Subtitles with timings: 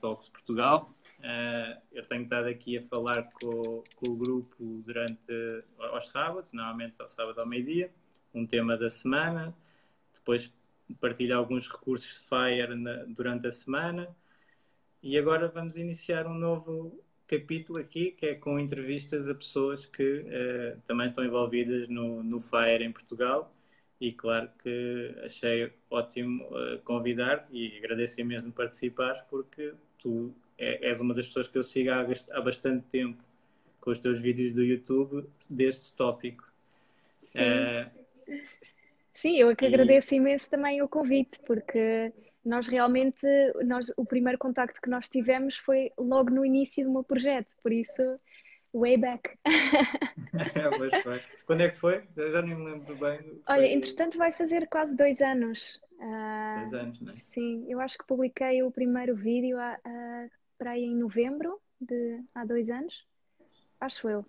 [0.00, 0.94] Talks Portugal.
[1.18, 6.94] Uh, eu tenho estado aqui a falar com, com, o grupo durante aos sábados, normalmente
[6.98, 7.90] ao sábado ao meio-dia,
[8.32, 9.54] um tema da semana,
[10.14, 10.50] depois
[10.98, 14.08] partilho alguns recursos de Fire na, durante a semana.
[15.02, 20.20] E agora vamos iniciar um novo capítulo aqui que é com entrevistas a pessoas que
[20.20, 23.54] uh, também estão envolvidas no, no Fire em Portugal.
[24.00, 31.00] E claro que achei ótimo uh, convidar-te e agradeço mesmo participares porque tu é, és
[31.00, 33.22] uma das pessoas que eu sigo há, há bastante tempo
[33.80, 36.50] com os teus vídeos do YouTube deste tópico.
[37.22, 37.90] Sim, uh,
[39.14, 39.68] Sim eu é que e...
[39.68, 42.12] agradeço imenso também o convite, porque
[42.44, 43.26] nós realmente,
[43.64, 47.72] nós, o primeiro contacto que nós tivemos foi logo no início do meu projeto, por
[47.72, 48.02] isso
[48.74, 49.36] way back.
[51.46, 52.04] Quando é que foi?
[52.16, 53.18] Eu já nem me lembro bem.
[53.18, 53.42] Foi...
[53.48, 55.80] Olha, entretanto vai fazer quase dois anos.
[55.98, 57.16] Uh, dois anos, não é?
[57.16, 62.22] Sim, eu acho que publiquei o primeiro vídeo a, a, para aí em novembro de
[62.34, 63.04] há dois anos.
[63.80, 64.26] Acho eu.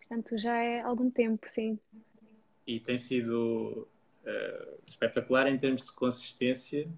[0.00, 1.78] Portanto, já é algum tempo, sim.
[2.66, 3.88] E tem sido
[4.24, 6.88] uh, espetacular em termos de consistência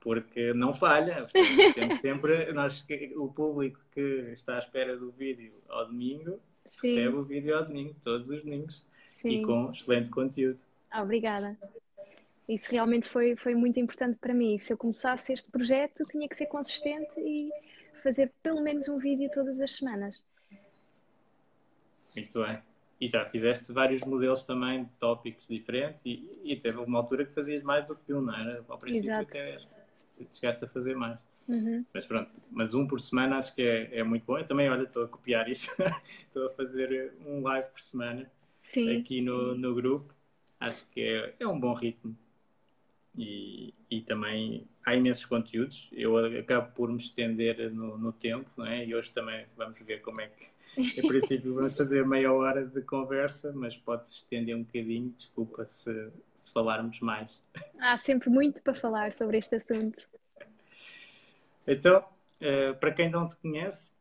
[0.00, 1.26] porque não falha.
[1.74, 2.84] Temos sempre nós,
[3.16, 6.40] o público que está à espera do vídeo ao domingo
[6.70, 6.96] Sim.
[6.96, 9.28] recebe o vídeo ao domingo, todos os domingos, Sim.
[9.28, 10.60] e com excelente conteúdo.
[10.94, 11.56] Obrigada.
[12.48, 14.58] Isso realmente foi, foi muito importante para mim.
[14.58, 17.50] Se eu começasse este projeto, tinha que ser consistente e
[18.02, 20.24] fazer pelo menos um vídeo todas as semanas.
[22.16, 22.58] Muito bem.
[23.00, 27.32] E já fizeste vários modelos também de tópicos diferentes e, e teve uma altura que
[27.32, 28.64] fazias mais do que um, não era?
[28.68, 29.28] Ao princípio Exato.
[29.28, 29.58] até
[30.30, 31.18] chegaste a fazer mais.
[31.48, 31.84] Uhum.
[31.92, 34.38] Mas pronto, mas um por semana acho que é, é muito bom.
[34.38, 35.70] Eu também, olha, estou a copiar isso.
[36.26, 38.30] estou a fazer um live por semana
[38.62, 39.60] sim, aqui no, sim.
[39.60, 40.14] no grupo.
[40.58, 42.16] Acho que é, é um bom ritmo.
[43.18, 45.88] E, e também há imensos conteúdos.
[45.92, 48.84] Eu acabo por me estender no, no tempo, não é?
[48.84, 51.00] E hoje também vamos ver como é que.
[51.00, 55.10] A princípio, vamos fazer meia hora de conversa, mas pode-se estender um bocadinho.
[55.16, 57.42] Desculpa se, se falarmos mais.
[57.80, 60.08] Há sempre muito para falar sobre este assunto.
[61.66, 63.92] Então, uh, para quem não te conhece,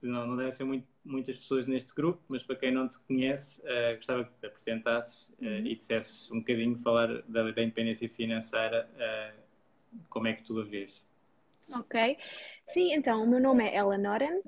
[0.00, 3.60] não, não devem ser muito, muitas pessoas neste grupo, mas para quem não te conhece,
[3.60, 5.66] uh, gostava que te apresentasses uh, uhum.
[5.66, 8.88] e dissesses um bocadinho falar da, da independência financeira,
[10.08, 11.04] como é que tu a vês.
[11.72, 12.18] Ok.
[12.68, 14.40] Sim, então, o meu nome é Ella Noren.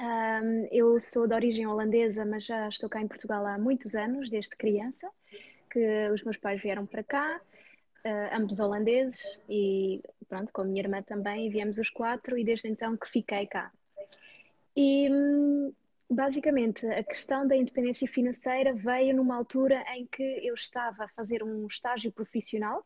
[0.00, 4.28] Um, eu sou de origem holandesa, mas já estou cá em Portugal há muitos anos,
[4.28, 5.08] desde criança,
[5.70, 7.40] que os meus pais vieram para cá
[8.04, 12.68] uh, ambos holandeses, e pronto, com a minha irmã também, viemos os quatro, e desde
[12.68, 13.70] então que fiquei cá.
[14.76, 15.72] E hum,
[16.10, 21.42] basicamente a questão da independência financeira veio numa altura em que eu estava a fazer
[21.42, 22.84] um estágio profissional,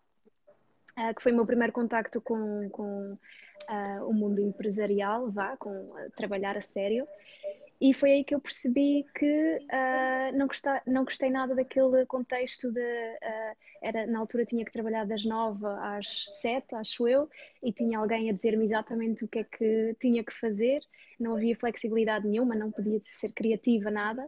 [0.99, 3.13] uh, que foi o meu primeiro contacto com, com
[3.69, 7.07] uh, o mundo empresarial, vá, com trabalhar a sério.
[7.79, 12.73] E foi aí que eu percebi que uh, não, gostei, não gostei nada daquele contexto
[12.73, 12.81] de.
[12.81, 17.29] Uh, era, na altura tinha que trabalhar das nove às sete, acho eu,
[17.63, 20.81] e tinha alguém a dizer-me exatamente o que é que tinha que fazer,
[21.21, 24.27] não havia flexibilidade nenhuma, não podia ser criativa, nada.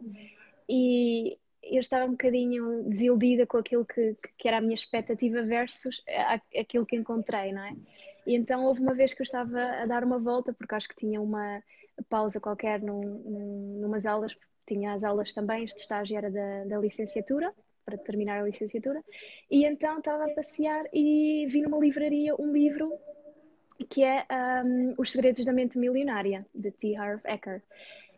[0.69, 6.03] E eu estava um bocadinho desiludida com aquilo que, que era a minha expectativa versus
[6.55, 7.75] aquilo que encontrei, não é?
[8.25, 10.95] E então houve uma vez que eu estava a dar uma volta, porque acho que
[10.95, 11.63] tinha uma
[12.09, 16.77] pausa qualquer num, num, numas aulas, tinha as aulas também, este estágio era da, da
[16.77, 17.53] licenciatura,
[17.85, 19.03] para terminar a licenciatura,
[19.49, 22.91] e então estava a passear e vi numa livraria um livro
[23.89, 24.25] que é
[24.63, 26.95] um, Os Segredos da Mente Milionária, de T.
[26.95, 27.63] Harv Eker.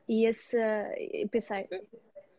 [0.08, 0.58] E esse,
[1.14, 1.68] eu pensei,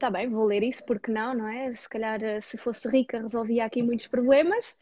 [0.02, 1.72] está bem, vou ler isso, porque não, não é?
[1.76, 4.76] Se calhar se fosse rica resolvia aqui muitos problemas.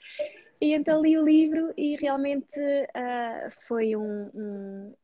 [0.58, 4.94] E então li o livro e realmente uh, foi um, um,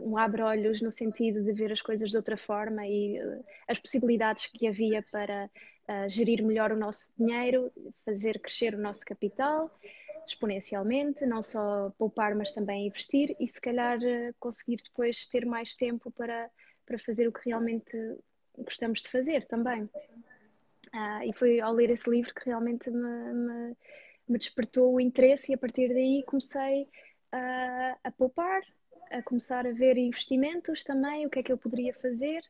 [0.00, 4.46] um abre-olhos no sentido de ver as coisas de outra forma e uh, as possibilidades
[4.46, 5.50] que havia para
[5.86, 7.70] uh, gerir melhor o nosso dinheiro,
[8.06, 9.70] fazer crescer o nosso capital
[10.26, 13.98] exponencialmente, não só poupar, mas também investir e se calhar
[14.40, 16.50] conseguir depois ter mais tempo para,
[16.86, 17.96] para fazer o que realmente
[18.58, 19.88] gostamos de fazer também.
[21.26, 23.76] e foi ao ler esse livro que realmente me, me
[24.28, 26.88] me despertou o interesse e a partir daí comecei
[27.32, 28.62] a, a poupar,
[29.10, 32.40] a começar a ver investimentos também, o que é que eu poderia fazer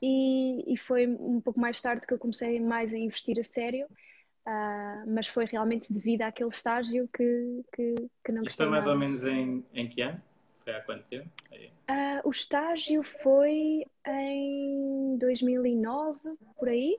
[0.00, 3.86] e, e foi um pouco mais tarde que eu comecei mais a investir a sério,
[3.86, 7.94] uh, mas foi realmente devido àquele estágio que, que,
[8.24, 10.20] que não Isto é mais ou menos em, em que ano?
[10.68, 11.30] Foi há quanto tempo?
[11.50, 16.18] Uh, o estágio foi em 2009,
[16.58, 16.98] por aí.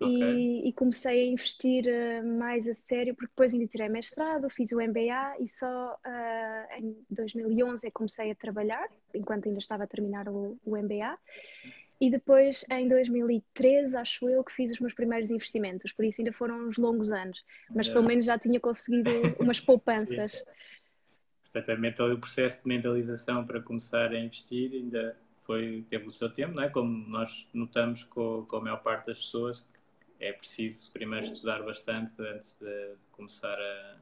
[0.00, 4.72] E, e, comecei a investir uh, mais a sério, porque depois ainda tirei mestrado, fiz
[4.72, 9.86] o MBA e só uh, em 2011 é comecei a trabalhar, enquanto ainda estava a
[9.86, 11.16] terminar o, o, MBA.
[12.00, 16.32] E depois, em 2013, acho eu que fiz os meus primeiros investimentos, por isso ainda
[16.32, 20.42] foram uns longos anos, mas pelo menos já tinha conseguido umas poupanças.
[21.52, 26.54] Portanto, o processo de mentalização para começar a investir ainda foi, teve o seu tempo,
[26.54, 26.68] não é?
[26.68, 29.66] Como nós notamos com, com a maior parte das pessoas,
[30.18, 33.96] é preciso primeiro estudar bastante antes de, de começar a,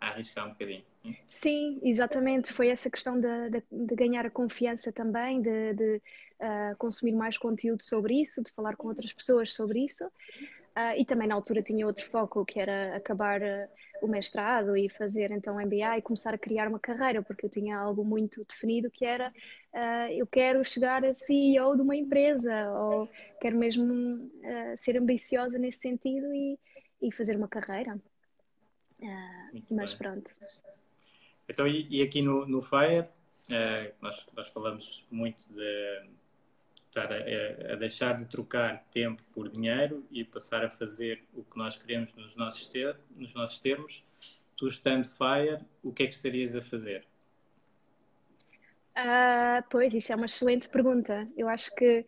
[0.00, 0.82] a, arriscar um bocadinho.
[1.26, 2.52] Sim, exatamente.
[2.52, 5.40] Foi essa questão de, de, de ganhar a confiança também,
[5.74, 6.02] de
[6.40, 10.04] uh, consumir mais conteúdo sobre isso, de falar com outras pessoas sobre isso.
[10.06, 13.68] Uh, e também na altura tinha outro foco, que era acabar uh,
[14.00, 17.76] o mestrado e fazer então MBA e começar a criar uma carreira, porque eu tinha
[17.76, 19.32] algo muito definido que era
[19.74, 23.08] uh, eu quero chegar a CEO de uma empresa ou
[23.40, 26.58] quero mesmo uh, ser ambiciosa nesse sentido e,
[27.02, 27.98] e fazer uma carreira.
[29.00, 29.98] Uh, mas bem.
[29.98, 30.30] pronto.
[31.48, 33.08] Então, e, e, aqui no, no FIRE,
[34.02, 36.02] nós, nós falamos muito de
[36.88, 41.56] estar a, a, deixar de trocar tempo por dinheiro e passar a fazer o que
[41.56, 44.04] nós queremos nos nossos, ter, nos nossos termos.
[44.56, 47.06] Tu estando FIRE, o que é que estarias a fazer?
[48.96, 51.28] Uh, pois, isso é uma excelente pergunta.
[51.36, 52.04] Eu acho que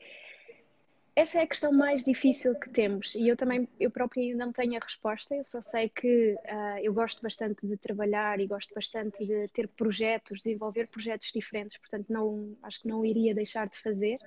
[1.15, 4.53] essa é a questão mais difícil que temos e eu também, eu própria ainda não
[4.53, 5.35] tenho a resposta.
[5.35, 9.69] Eu só sei que uh, eu gosto bastante de trabalhar e gosto bastante de ter
[9.69, 14.19] projetos, desenvolver projetos diferentes, portanto, não, acho que não iria deixar de fazer.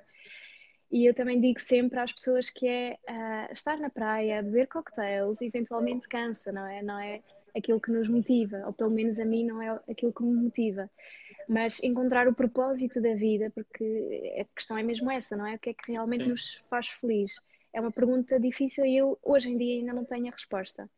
[0.94, 5.42] E eu também digo sempre às pessoas que é uh, estar na praia, beber cocktails,
[5.42, 6.84] eventualmente cansa, não é?
[6.84, 7.22] Não é
[7.58, 10.90] aquilo que nos motiva, ou pelo menos a mim não é aquilo que me motiva
[11.48, 15.56] mas encontrar o propósito da vida, porque a questão é mesmo essa, não é?
[15.56, 16.30] O que é que realmente Sim.
[16.30, 17.34] nos faz feliz?
[17.74, 20.90] É uma pergunta difícil e eu hoje em dia ainda não tenho a resposta.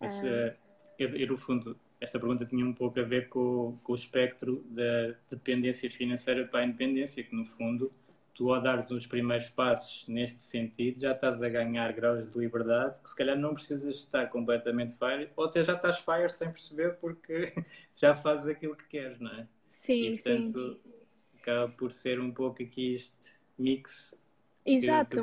[0.00, 0.54] Mas, uh,
[0.98, 4.64] eu, eu, no fundo, esta pergunta tinha um pouco a ver com, com o espectro
[4.70, 7.92] da dependência financeira para a independência, que no fundo
[8.38, 13.00] tu ao dares os primeiros passos neste sentido já estás a ganhar graus de liberdade
[13.00, 16.94] que se calhar não precisas estar completamente fire ou até já estás fire sem perceber
[17.00, 17.52] porque
[17.96, 19.48] já fazes aquilo que queres, não é?
[19.72, 20.92] Sim, e, portanto, sim.
[21.40, 24.16] acaba por ser um pouco aqui este mix.
[24.64, 25.20] Exato.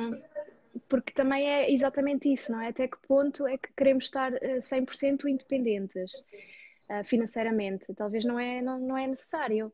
[0.90, 2.68] Porque também é exatamente isso, não é?
[2.68, 6.12] Até que ponto é que queremos estar 100% eh, independentes
[6.90, 7.86] uh, financeiramente?
[7.96, 9.72] Talvez não é, não, não é necessário.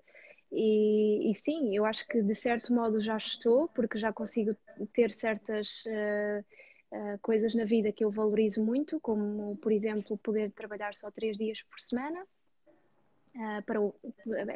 [0.52, 4.56] E, e, sim, eu acho que de certo modo já estou, porque já consigo
[4.92, 6.44] ter certas uh,
[6.92, 11.38] uh, coisas na vida que eu valorizo muito, como, por exemplo, poder trabalhar só três
[11.38, 12.22] dias por semana
[13.36, 13.96] uh, para o,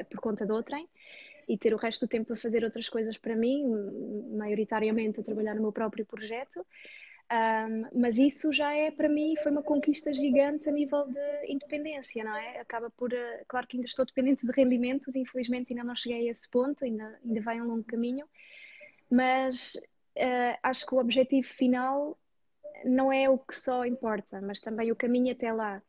[0.10, 0.86] por conta do outrem
[1.48, 3.66] e ter o resto do tempo a fazer outras coisas para mim,
[4.36, 6.66] maioritariamente a trabalhar no meu próprio projeto.
[7.32, 12.24] Um, mas isso já é para mim foi uma conquista gigante a nível de independência,
[12.24, 12.60] não é?
[12.60, 16.32] Acaba por, uh, claro que ainda estou dependente de rendimentos, infelizmente ainda não cheguei a
[16.32, 18.28] esse ponto, ainda, ainda vai um longo caminho,
[19.10, 19.74] mas
[20.18, 22.16] uh, acho que o objetivo final
[22.84, 25.82] não é o que só importa, mas também o caminho até lá.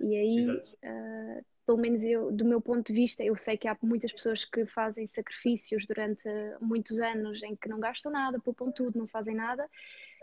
[0.00, 3.76] E aí uh, pelo menos eu, do meu ponto de vista, eu sei que há
[3.80, 6.28] muitas pessoas que fazem sacrifícios durante
[6.60, 9.70] muitos anos em que não gastam nada, poupam tudo, não fazem nada,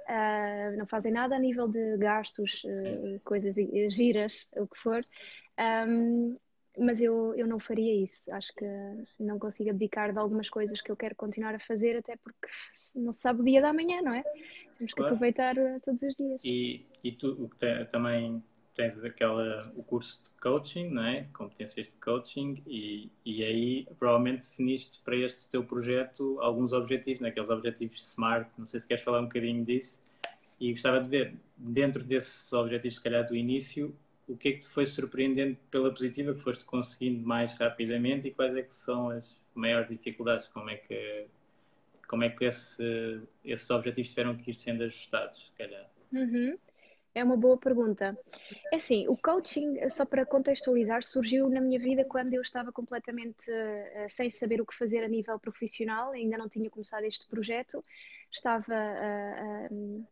[0.07, 3.55] uh, não fazem nada a nível de gastos, uh, coisas
[3.89, 5.03] giras, o que for.
[5.87, 6.37] Um,
[6.79, 8.31] mas eu, eu não faria isso.
[8.31, 8.65] Acho que
[9.19, 12.47] não consigo abdicar de algumas coisas que eu quero continuar a fazer, até porque
[12.95, 14.21] não se sabe o dia da manhã, não é?
[14.77, 15.15] Temos que claro.
[15.15, 16.41] aproveitar todos os dias.
[16.45, 18.43] E, e tu, o que também
[18.77, 21.27] tens aquela, o curso de coaching, não é?
[21.33, 27.49] competências de coaching, e, e aí provavelmente definiste para este teu projeto alguns objetivos, naqueles
[27.49, 27.55] né?
[27.55, 29.99] objetivos SMART, não sei se queres falar um bocadinho disso,
[30.59, 33.95] e gostava de ver, dentro desses objetivos, se calhar do início,
[34.27, 38.31] o que é que te foi surpreendendo pela positiva que foste conseguindo mais rapidamente e
[38.31, 40.47] quais é que são as maiores dificuldades?
[40.47, 41.25] Como é que,
[42.07, 45.89] como é que esse, esses objetivos tiveram que ir sendo ajustados, se calhar?
[46.11, 46.57] Uhum.
[47.17, 48.15] É uma boa pergunta.
[48.71, 53.49] É assim, o coaching, só para contextualizar, surgiu na minha vida quando eu estava completamente
[53.49, 57.83] uh, sem saber o que fazer a nível profissional, ainda não tinha começado este projeto,
[58.31, 60.07] estava uh, uh,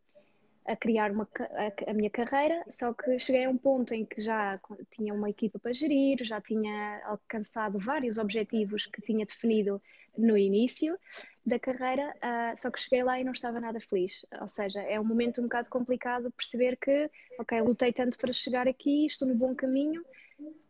[0.66, 4.20] a criar uma, a, a, minha carreira, só que cheguei a um ponto em que
[4.20, 9.80] já tinha uma equipa para gerir, já tinha alcançado vários objetivos que tinha definido
[10.18, 10.98] no início
[11.44, 14.26] da carreira, uh, só que cheguei lá e não estava nada feliz.
[14.40, 17.08] Ou seja, é um momento um bocado complicado perceber que,
[17.38, 20.04] ok, lutei tanto para chegar aqui, estou no bom caminho,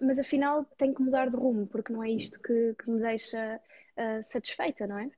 [0.00, 3.60] mas afinal tenho que mudar de rumo, porque não é isto que, que me deixa
[3.96, 5.10] uh, satisfeita, não é?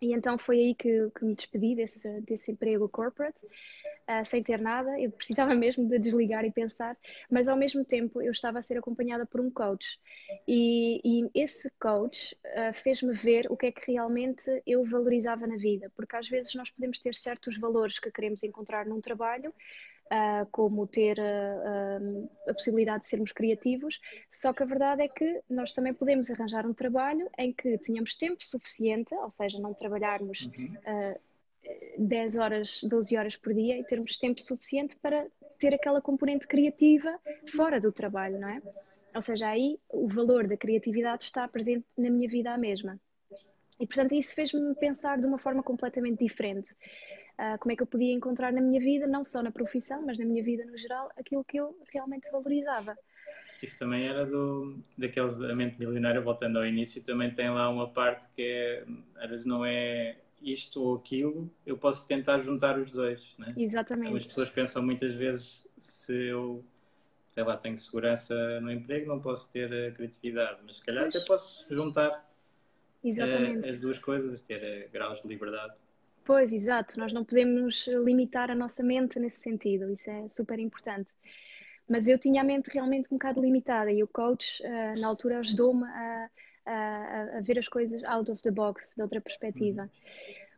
[0.00, 3.40] E então foi aí que, que me despedi desse, desse emprego corporate
[4.08, 6.96] uh, sem ter nada, eu precisava mesmo de desligar e pensar,
[7.30, 9.98] mas ao mesmo tempo eu estava a ser acompanhada por um coach
[10.46, 15.56] e, e esse coach uh, fez-me ver o que é que realmente eu valorizava na
[15.56, 19.52] vida, porque às vezes nós podemos ter certos valores que queremos encontrar num trabalho,
[20.12, 25.08] Uh, como ter uh, uh, a possibilidade de sermos criativos, só que a verdade é
[25.08, 29.72] que nós também podemos arranjar um trabalho em que tenhamos tempo suficiente, ou seja, não
[29.72, 30.76] trabalharmos uhum.
[31.98, 35.26] 10 horas, 12 horas por dia e termos tempo suficiente para
[35.58, 37.18] ter aquela componente criativa
[37.54, 38.60] fora do trabalho, não é?
[39.14, 42.98] Ou seja, aí o valor da criatividade está presente na minha vida a mesma.
[43.78, 46.72] E portanto isso fez-me pensar de uma forma completamente diferente.
[47.32, 50.18] Uh, como é que eu podia encontrar na minha vida, não só na profissão, mas
[50.18, 52.96] na minha vida no geral, aquilo que eu realmente valorizava.
[53.62, 57.88] Isso também era do, daqueles da mente milionária, voltando ao início, também tem lá uma
[57.88, 58.84] parte que é,
[59.16, 63.34] às vezes não é isto ou aquilo, eu posso tentar juntar os dois.
[63.38, 63.54] Né?
[63.56, 64.16] Exatamente.
[64.16, 66.64] As pessoas pensam muitas vezes se eu,
[67.30, 71.16] sei lá, tenho segurança no emprego, não posso ter a criatividade, mas se calhar pois.
[71.16, 72.10] até posso juntar
[73.04, 75.74] uh, as duas coisas, ter uh, graus de liberdade.
[76.24, 81.10] Pois, exato, nós não podemos limitar a nossa mente nesse sentido, isso é super importante.
[81.88, 84.62] Mas eu tinha a mente realmente um bocado limitada e o coach,
[84.98, 86.30] na altura, ajudou-me a
[86.66, 89.90] a, a, ver as coisas out of the box, de outra perspectiva.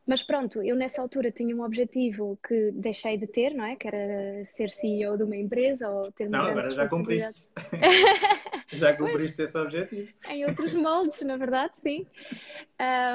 [0.07, 3.75] Mas pronto, eu nessa altura tinha um objetivo que deixei de ter, não é?
[3.75, 7.47] Que era ser CEO de uma empresa ou ter uma Não, agora já cumpriste.
[8.69, 10.13] já cumpriste pois, esse objetivo.
[10.29, 12.07] Em outros moldes, na verdade, sim.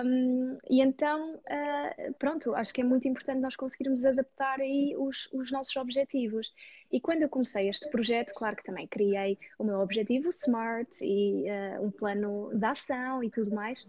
[0.04, 5.30] Um, e então, uh, pronto, acho que é muito importante nós conseguirmos adaptar aí os,
[5.32, 6.52] os nossos objetivos.
[6.92, 11.46] E quando eu comecei este projeto, claro que também criei o meu objetivo SMART e
[11.52, 13.86] uh, um plano de ação e tudo mais.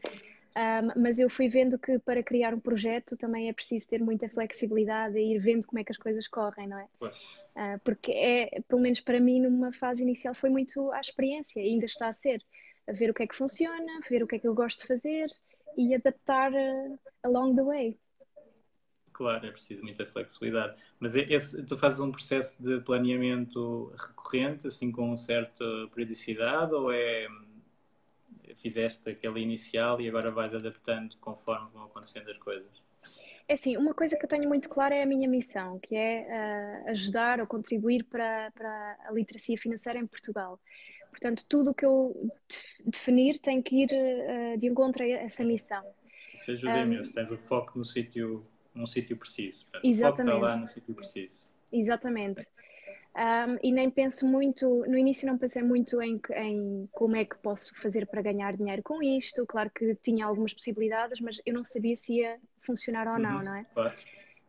[0.57, 4.29] Um, mas eu fui vendo que para criar um projeto também é preciso ter muita
[4.29, 6.89] flexibilidade e ir vendo como é que as coisas correm, não é?
[7.01, 11.69] Uh, porque é, pelo menos para mim, numa fase inicial foi muito a experiência e
[11.69, 12.43] ainda está a ser.
[12.89, 14.89] A ver o que é que funciona, ver o que é que eu gosto de
[14.89, 15.27] fazer
[15.77, 17.99] e adaptar uh, along the way.
[19.13, 20.81] Claro, é preciso muita flexibilidade.
[20.99, 27.29] Mas esse, tu fazes um processo de planeamento recorrente, assim com certa periodicidade, ou é
[28.61, 32.83] fizeste aquele inicial e agora vais adaptando conforme vão acontecendo as coisas?
[33.49, 36.85] É assim, uma coisa que eu tenho muito clara é a minha missão, que é
[36.87, 40.61] uh, ajudar ou contribuir para, para a literacia financeira em Portugal.
[41.11, 42.15] Portanto, tudo o que eu
[42.85, 45.85] definir tem que ir uh, de encontro a essa missão.
[46.33, 49.65] Isso ajuda um, imenso, tens o foco no sítio num sítio preciso.
[49.65, 50.29] Portanto, exatamente.
[50.29, 51.47] O foco está lá no sítio preciso.
[51.73, 52.47] Exatamente.
[53.17, 57.37] Um, e nem penso muito, no início não pensei muito em, em, como é que
[57.39, 59.45] posso fazer para ganhar dinheiro com isto.
[59.47, 63.45] Claro que tinha algumas possibilidades, mas eu não sabia se ia funcionar ou não, uhum,
[63.45, 63.65] não é?
[63.75, 63.95] Claro.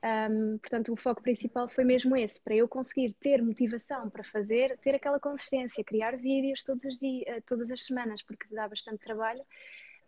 [0.04, 4.78] Um, portanto, o foco principal foi mesmo esse, para eu conseguir ter motivação para fazer,
[4.80, 9.00] ter aquela consistência, criar vídeos todos os dias, eh, todas as semanas, porque dá bastante
[9.00, 9.44] trabalho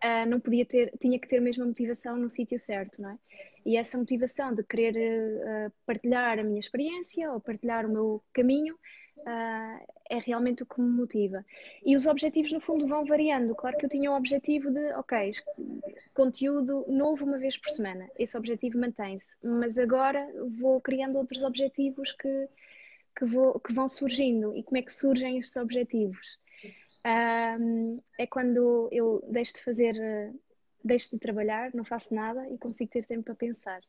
[0.03, 3.17] uh, não podia ter, tinha que ter mesmo a motivação no sítio certo, não é?
[3.65, 8.75] E essa motivação de querer uh, partilhar a minha experiência ou partilhar o meu caminho
[9.19, 11.45] uh, é realmente o que me motiva.
[11.85, 13.55] E os objetivos, no fundo, vão variando.
[13.55, 15.31] Claro que eu tinha o objetivo de, ok,
[16.13, 18.09] conteúdo novo uma vez por semana.
[18.17, 19.31] Esse objetivo mantém-se.
[19.41, 20.27] Mas agora
[20.59, 22.49] vou criando outros objetivos que,
[23.17, 24.55] que, vou, que vão surgindo.
[24.55, 26.42] E como é que surgem estes objetivos?
[27.05, 29.95] Um, é quando eu deixo de fazer,
[30.83, 33.81] deixo de trabalhar, não faço nada e consigo ter tempo para pensar.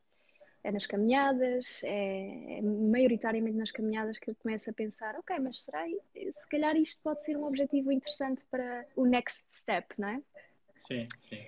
[0.63, 5.63] É nas caminhadas, é, é maioritariamente nas caminhadas que eu começo a pensar, ok, mas
[5.63, 10.23] será, se calhar isto pode ser um objetivo interessante para o next step, não é?
[10.75, 11.39] Sim, sim.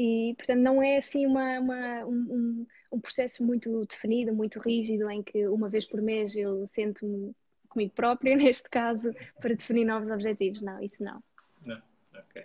[0.00, 5.22] E, portanto, não é assim uma, uma um, um, processo muito definido, muito rígido, em
[5.22, 7.34] que uma vez por mês eu sento-me
[7.78, 10.60] comigo própria, neste caso, para definir novos objetivos.
[10.60, 11.22] Não, isso não.
[11.64, 11.80] Não,
[12.14, 12.42] ok.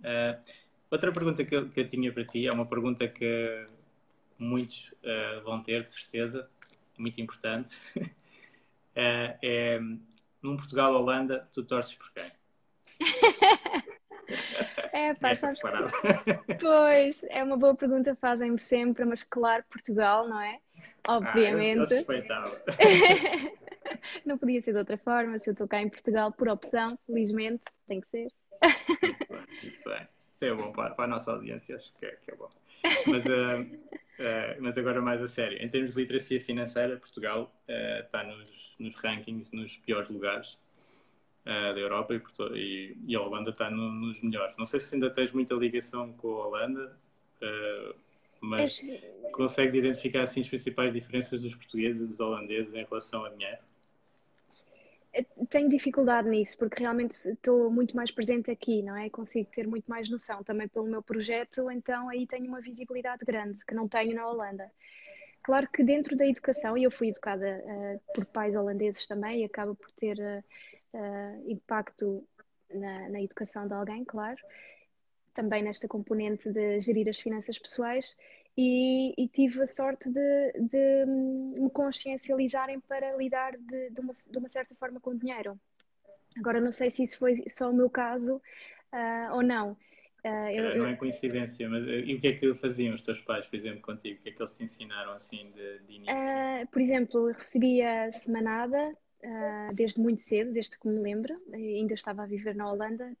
[0.00, 0.42] Uh,
[0.90, 3.66] outra pergunta que eu, que eu, tinha para ti é uma pergunta que
[4.36, 6.50] muitos uh, vão ter, de certeza,
[6.98, 7.78] muito importante.
[7.96, 8.10] uh,
[9.40, 9.78] é,
[10.42, 12.30] num Portugal-Holanda, tu torces por quem?
[14.92, 16.54] É, pá, sabes que...
[16.54, 20.60] Pois, é uma boa pergunta, fazem-me sempre, mas claro, Portugal, não é?
[21.08, 22.06] Obviamente.
[22.30, 23.63] Ah,
[24.24, 27.64] não podia ser de outra forma, se eu estou cá em Portugal por opção, felizmente,
[27.86, 28.28] tem que ser.
[29.02, 30.08] Muito bem, muito bem.
[30.34, 32.50] Isso é bom para, para a nossa audiência, acho que é, que é bom.
[33.06, 38.04] Mas, uh, uh, mas agora mais a sério, em termos de literacia financeira, Portugal uh,
[38.04, 40.58] está nos, nos rankings nos piores lugares
[41.44, 42.22] da Europa e,
[42.54, 44.56] e, e, a Holanda está no, nos melhores.
[44.56, 46.98] Não sei se ainda tens muita ligação com a Holanda,
[48.40, 49.30] mas é...
[49.30, 53.58] consegues identificar assim as principais diferenças dos portugueses e dos holandeses em relação a dinheiro?
[55.48, 59.08] Tenho dificuldade nisso, porque realmente estou muito mais presente aqui, não é?
[59.08, 63.64] Consigo ter muito mais noção também pelo meu projeto, então aí tenho uma visibilidade grande
[63.64, 64.70] que não tenho na Holanda.
[65.44, 69.44] Claro que dentro da educação, e eu fui educada uh, por pais holandeses também, e
[69.44, 72.26] acaba por ter uh, uh, impacto
[72.72, 74.40] na, na, educação de alguém, claro,
[75.34, 78.16] também nesta componente de gerir as finanças pessoais
[78.56, 84.38] e, e tive a sorte de, de, me consciencializarem para lidar de, de, uma, de,
[84.38, 85.58] uma, certa forma com o dinheiro.
[86.36, 89.72] Agora, não sei se isso foi só o meu caso uh, ou não.
[90.24, 93.46] Uh, eu, não é coincidência, mas e o que é que faziam os teus pais,
[93.46, 94.18] por exemplo, contigo?
[94.18, 96.14] O que é que eles te ensinaram assim de, de início?
[96.14, 101.34] Uh, por exemplo, eu recebia semanada uh, desde muito cedo, desde que me lembro.
[101.52, 103.12] Ainda estava a viver na Holanda,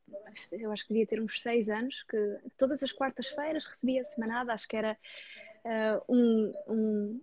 [0.52, 4.68] eu acho que devia ter uns seis anos, que todas as quartas-feiras recebia semanada, acho
[4.68, 4.96] que era
[5.64, 7.20] uh, um, um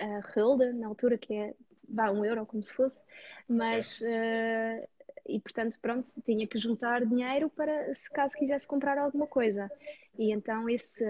[0.00, 1.54] uh, na altura, que é
[1.88, 3.02] vá, um euro, como se fosse,
[3.48, 4.00] mas.
[4.00, 4.94] Uh,
[5.26, 9.70] e portanto, pronto, tinha que juntar dinheiro para se caso quisesse comprar alguma coisa.
[10.18, 11.02] E então esse,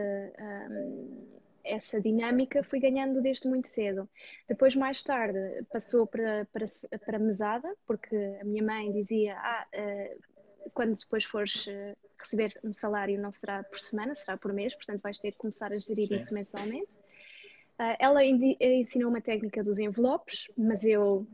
[1.64, 4.08] essa dinâmica fui ganhando desde muito cedo.
[4.48, 5.38] Depois, mais tarde,
[5.72, 6.66] passou para, para,
[6.98, 12.72] para mesada, porque a minha mãe dizia: ah, uh, quando depois fores uh, receber um
[12.72, 16.06] salário, não será por semana, será por mês, portanto vais ter que começar a gerir
[16.06, 16.16] Sim.
[16.16, 16.92] isso mensalmente.
[17.78, 21.26] Uh, ela ensinou uma técnica dos envelopes, mas eu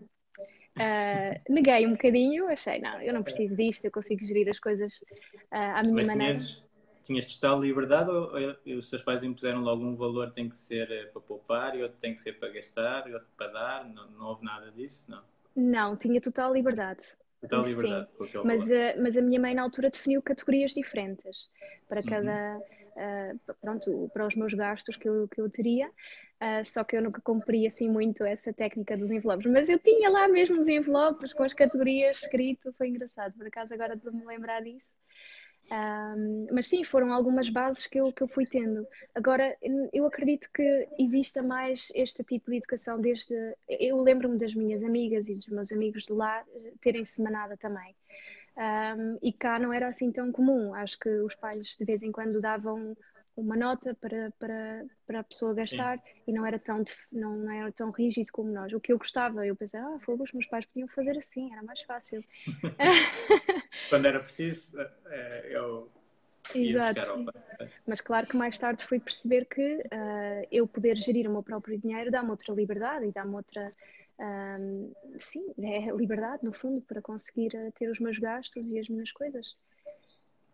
[1.48, 4.94] neguei um bocadinho, achei, não, eu não preciso disto, eu consigo gerir as coisas
[5.50, 6.38] à minha mas maneira.
[6.38, 6.69] Tinhas
[7.10, 10.88] tinhas total liberdade ou, ou, os teus pais impuseram logo um valor tem que ser
[10.92, 13.84] eh, para poupar e outro tem que ser para gastar e outro para dar?
[13.84, 15.04] Não, não houve nada disso?
[15.10, 15.22] Não.
[15.56, 17.04] Não, tinha total liberdade.
[17.40, 18.08] Total liberdade.
[18.30, 18.38] Sim.
[18.44, 21.50] Mas, uh, mas a minha mãe na altura definiu categorias diferentes
[21.88, 22.56] para cada.
[22.56, 22.62] Uhum.
[22.90, 27.02] Uh, pronto, para os meus gastos que eu, que eu teria, uh, só que eu
[27.02, 31.32] nunca cumpri assim muito essa técnica dos envelopes, mas eu tinha lá mesmo os envelopes
[31.32, 34.88] com as categorias escrito, foi engraçado, por acaso agora de me lembrar disso,
[35.70, 38.86] um, mas sim, foram algumas bases que eu, que eu fui tendo.
[39.14, 39.56] Agora,
[39.92, 43.34] eu acredito que exista mais este tipo de educação desde.
[43.68, 46.44] Eu lembro-me das minhas amigas e dos meus amigos de lá
[46.80, 47.94] terem semanada também.
[48.56, 50.74] Um, e cá não era assim tão comum.
[50.74, 52.96] Acho que os pais de vez em quando davam
[53.40, 56.02] uma nota para, para, para a pessoa gastar Sim.
[56.28, 58.72] e não era, tão, não, não era tão rígido como nós.
[58.72, 61.62] O que eu gostava, eu pensei, ah, fogo, os meus pais podiam fazer assim, era
[61.62, 62.22] mais fácil.
[63.88, 65.90] Quando era preciso, eh, eu.
[66.54, 67.00] Exato.
[67.86, 71.78] Mas claro que mais tarde fui perceber que uh, eu poder gerir o meu próprio
[71.78, 73.72] dinheiro dá-me outra liberdade e dá-me outra.
[74.18, 78.86] Um, sim, é liberdade, no fundo, para conseguir eh, ter os meus gastos e as
[78.86, 79.56] minhas coisas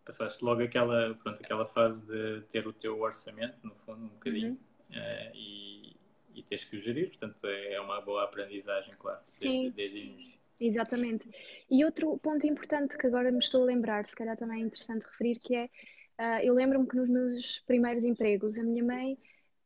[0.07, 4.57] passaste logo aquela, pronto, aquela fase de ter o teu orçamento, no fundo, um bocadinho,
[4.89, 4.97] uhum.
[4.97, 5.97] uh, e,
[6.33, 9.69] e tens que o gerir, portanto é, é uma boa aprendizagem, claro, Sim.
[9.69, 10.39] desde, desde o início.
[10.59, 11.29] Exatamente.
[11.69, 15.05] E outro ponto importante que agora me estou a lembrar, se calhar também é interessante
[15.05, 19.13] referir, que é, uh, eu lembro-me que nos meus primeiros empregos, a minha mãe,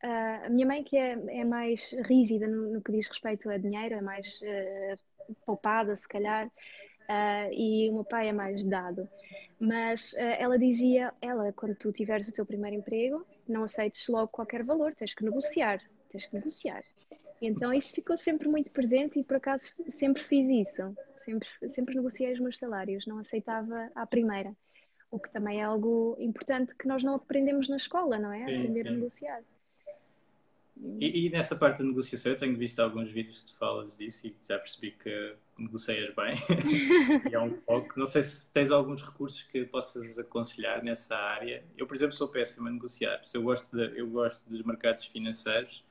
[0.04, 3.58] uh, a minha mãe que é, é mais rígida no, no, que diz respeito a
[3.58, 6.52] dinheiro, é mais uh, poupada, se calhar,
[7.52, 9.08] e o meu pai é mais dado.
[9.60, 14.30] Mas uh, ela dizia, ela, quando tu tiveres o teu primeiro emprego, não aceites logo
[14.30, 16.84] qualquer valor, tens que negociar, tens que negociar.
[17.42, 20.96] Então isso ficou sempre muito presente e por acaso sempre fiz isso.
[21.18, 24.56] Sempre, sempre negociei os meus salários, não aceitava à primeira.
[25.12, 28.42] O que também é algo importante que nós não aprendemos na escola, não é?
[28.42, 28.88] Aprender sim.
[28.88, 29.44] a negociar.
[31.00, 34.26] E, e, nessa parte da negociação, eu tenho visto alguns vídeos que tu falas disso
[34.26, 36.34] e já percebi que negocias bem
[37.30, 38.00] e é um foco.
[38.00, 41.64] Não sei se tens alguns recursos que possas aconselhar nessa área.
[41.78, 43.22] Eu, por exemplo, sou péssimo a negociar.
[43.34, 45.84] Eu gosto, de, eu gosto dos mercados financeiros,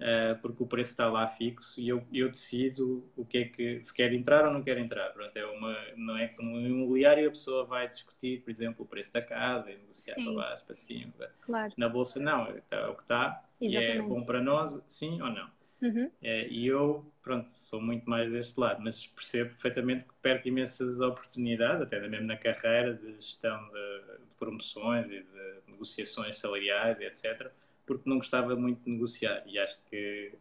[0.00, 3.82] uh, porque o preço está lá fixo e eu, eu decido o que é que
[3.82, 5.10] se quer entrar ou não quer entrar.
[5.10, 8.88] Pronto, é uma, não é que no imobiliário a pessoa vai discutir, por exemplo, o
[8.88, 10.24] preço da casa e negociar sim.
[10.24, 11.12] para baixo, para cima.
[11.42, 11.72] Claro.
[11.76, 15.30] Na bolsa não, é, é o que está e é bom para nós, sim ou
[15.30, 15.61] não.
[15.82, 16.08] Uhum.
[16.22, 21.00] É, e eu, pronto, sou muito mais deste lado, mas percebo perfeitamente que perco imensas
[21.00, 27.50] oportunidades, até mesmo na carreira de gestão de, de promoções e de negociações salariais, etc.,
[27.84, 30.32] porque não gostava muito de negociar e acho que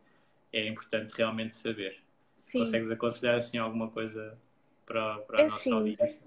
[0.53, 1.97] é importante realmente saber.
[2.35, 2.59] Sim.
[2.59, 4.37] Consegues aconselhar assim alguma coisa
[4.85, 6.21] para, para a é nossa assim, audiência?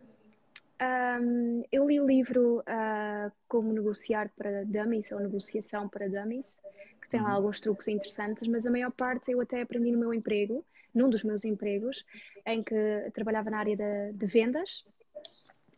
[0.83, 6.59] Um, eu li o livro uh, Como Negociar para Dummies ou Negociação para Dummies,
[7.05, 7.37] que tem lá uhum.
[7.37, 10.65] alguns truques interessantes, mas a maior parte eu até aprendi no meu emprego,
[10.95, 12.05] num dos meus empregos,
[12.47, 12.75] em que
[13.13, 14.85] trabalhava na área de, de vendas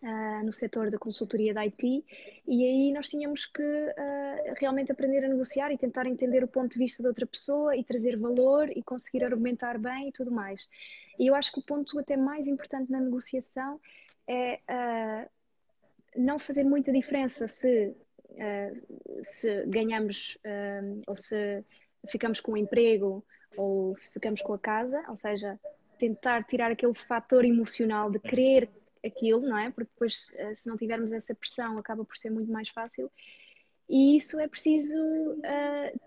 [0.02, 2.04] uh, no setor da consultoria da IT,
[2.46, 6.72] e aí nós tínhamos que uh, realmente aprender a negociar e tentar entender o ponto
[6.72, 10.68] de vista da outra pessoa e trazer valor e conseguir argumentar bem e tudo mais.
[11.18, 13.80] E eu acho que o ponto até mais importante na negociação
[14.28, 15.30] é uh,
[16.16, 17.96] não fazer muita diferença se,
[19.22, 20.38] se ganhamos
[21.06, 21.64] ou se
[22.08, 23.24] ficamos com o emprego
[23.56, 25.58] ou ficamos com a casa, ou seja,
[25.98, 28.70] tentar tirar aquele fator emocional de querer
[29.04, 29.70] aquilo, não é?
[29.70, 33.10] Porque depois, eh, se não tivermos essa pressão, acaba por ser muito mais fácil.
[33.88, 36.00] E isso é preciso uh,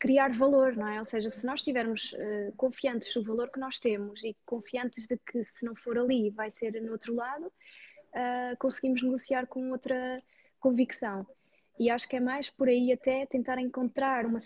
[0.00, 0.98] criar valor, não é?
[0.98, 5.16] Ou seja, se nós estivermos uh, confiantes do valor que nós temos e confiantes de
[5.18, 10.20] que se não for ali vai ser no outro lado, uh, conseguimos negociar com outra
[10.58, 11.24] convicção.
[11.78, 14.38] E acho que é mais por aí até tentar encontrar uma,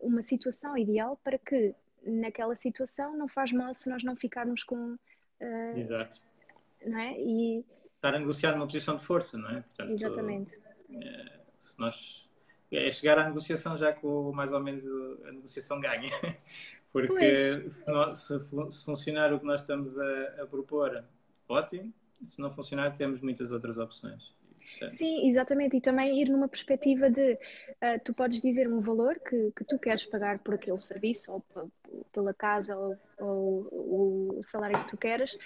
[0.00, 1.74] uma situação ideal para que
[2.04, 6.20] naquela situação não faz mal se nós não ficarmos com uh, Exato
[6.84, 7.18] não é?
[7.18, 7.64] E...
[7.96, 9.60] Estar a negociar numa posição de força, não é?
[9.60, 10.60] Portanto, Exatamente.
[10.90, 12.28] É, se nós
[12.70, 14.86] é chegar à negociação já com mais ou menos
[15.24, 16.10] a negociação ganha.
[16.92, 18.38] Porque se, nós, se,
[18.70, 21.04] se, funcionar o que nós estamos a, a, propor,
[21.46, 21.92] ótimo.
[22.24, 24.34] Se não funcionar, temos muitas outras opções.
[24.78, 24.90] Portanto...
[24.90, 25.76] Sim, exatamente.
[25.76, 29.78] E também ir numa perspectiva de uh, tu podes dizer um valor que, que tu
[29.78, 31.44] queres pagar por aquele serviço, ou
[32.12, 35.36] pela casa, ou, ou o salário que tu queres,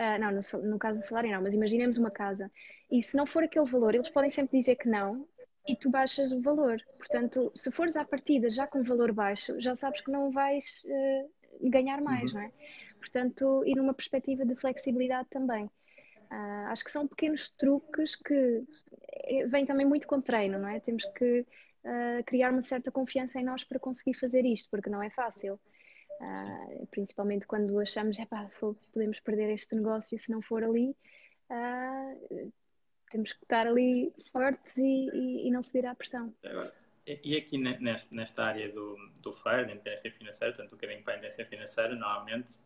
[0.00, 2.50] Uh, não, no, no, caso do salário não, mas imaginemos uma casa.
[2.90, 5.28] E se não for aquele valor, eles podem sempre dizer que não
[5.68, 6.80] e tu baixas o valor.
[6.96, 11.68] Portanto, se fores à partida já com valor baixo, já sabes que não vais uh,
[11.68, 12.38] ganhar mais, uhum.
[12.38, 12.52] não é?
[12.98, 15.70] Portanto, ir numa perspectiva de flexibilidade também.
[16.30, 18.64] Uh, acho que são pequenos truques que
[19.24, 20.80] eh, vêm também muito com treino, não é?
[20.80, 21.46] Temos que
[22.26, 25.58] criar uma certa confiança em nós para conseguir fazer isto, porque não é fácil.
[26.20, 28.26] Uh, principalmente quando achamos, que
[28.92, 30.94] podemos perder este negócio se não for ali.
[31.50, 32.52] Uh,
[33.10, 36.32] temos que estar ali fortes e, e, e não ceder à pressão.
[37.06, 41.16] E aqui nesta, área do, do FIRE, da independência financeira, portanto, o caminho para a
[41.16, 42.58] independência financeira, normalmente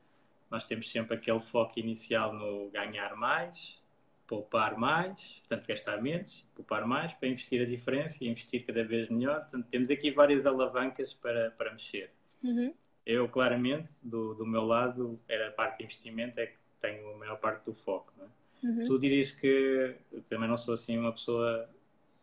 [0.54, 3.76] nós temos sempre aquele foco inicial no ganhar mais,
[4.24, 9.08] poupar mais, portanto, gastar menos, poupar mais, para investir a diferença e investir cada vez
[9.08, 9.40] melhor.
[9.40, 12.12] Portanto, temos aqui várias alavancas para, para mexer.
[12.44, 12.72] Uhum.
[13.04, 17.16] Eu, claramente, do, do meu lado, era a parte de investimento, é que tenho a
[17.16, 18.12] maior parte do foco.
[18.20, 18.66] É?
[18.66, 18.84] Uhum.
[18.84, 21.68] Tu dirias que eu também não sou assim uma pessoa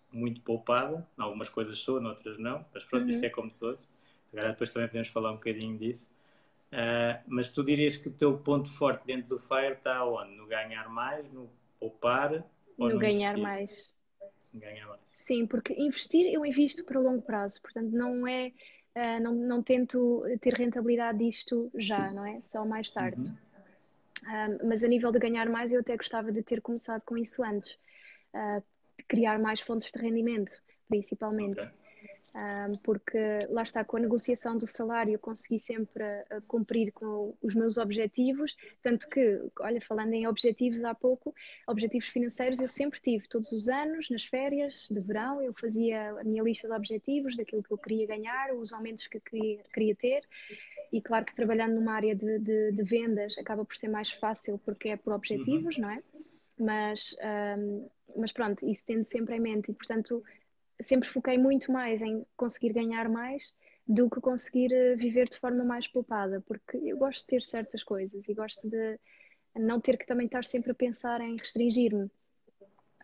[0.10, 3.10] muito poupada, em algumas coisas sou, noutras não, mas pronto, uhum.
[3.10, 3.86] isso é como todos.
[4.32, 6.10] Agora depois também podemos falar um bocadinho disso.
[6.72, 10.36] Uh, mas tu dirias que o teu ponto forte dentro do FIRE está onde?
[10.36, 12.46] No ganhar mais, no poupar
[12.78, 13.44] ou no, no ganhar investir?
[13.44, 13.96] mais?
[14.54, 15.02] Ganhar mais.
[15.14, 18.54] Sim, porque investir eu invisto para longo prazo, portanto não é
[18.96, 22.42] uh, não, não tento ter rentabilidade disto já, não é?
[22.42, 23.22] Só mais tarde.
[23.22, 23.36] Uhum.
[24.24, 27.44] Uh, mas a nível de ganhar mais, eu até gostava de ter começado com isso
[27.44, 27.78] antes.
[29.10, 30.52] Criar mais fontes de rendimento,
[30.88, 31.60] principalmente.
[31.60, 31.81] Okay
[32.84, 37.54] porque lá está, com a negociação do salário, eu consegui sempre uh, cumprir com os
[37.54, 41.34] meus objetivos, tanto que, olha, falando em objetivos há pouco,
[41.67, 46.24] objetivos financeiros eu sempre tive, todos os anos, nas férias de verão, eu fazia a
[46.24, 50.24] minha lista de objetivos, daquilo que eu queria ganhar, os aumentos que queria, queria ter,
[50.91, 54.58] e claro que trabalhando numa área de, de, de, vendas acaba por ser mais fácil
[54.60, 55.82] porque é por objetivos, uhum.
[55.82, 56.04] não é?
[56.58, 57.15] Mas,
[57.58, 60.24] um, mas pronto, isso tendo sempre em mente, e portanto
[60.82, 63.54] sempre foquei muito mais em conseguir ganhar mais
[63.88, 67.84] do que conseguir eh, viver de forma mais poupada, porque eu gosto de ter certas
[67.84, 69.00] coisas e gosto de
[69.56, 72.10] não ter que também estar sempre a pensar em restringir-me.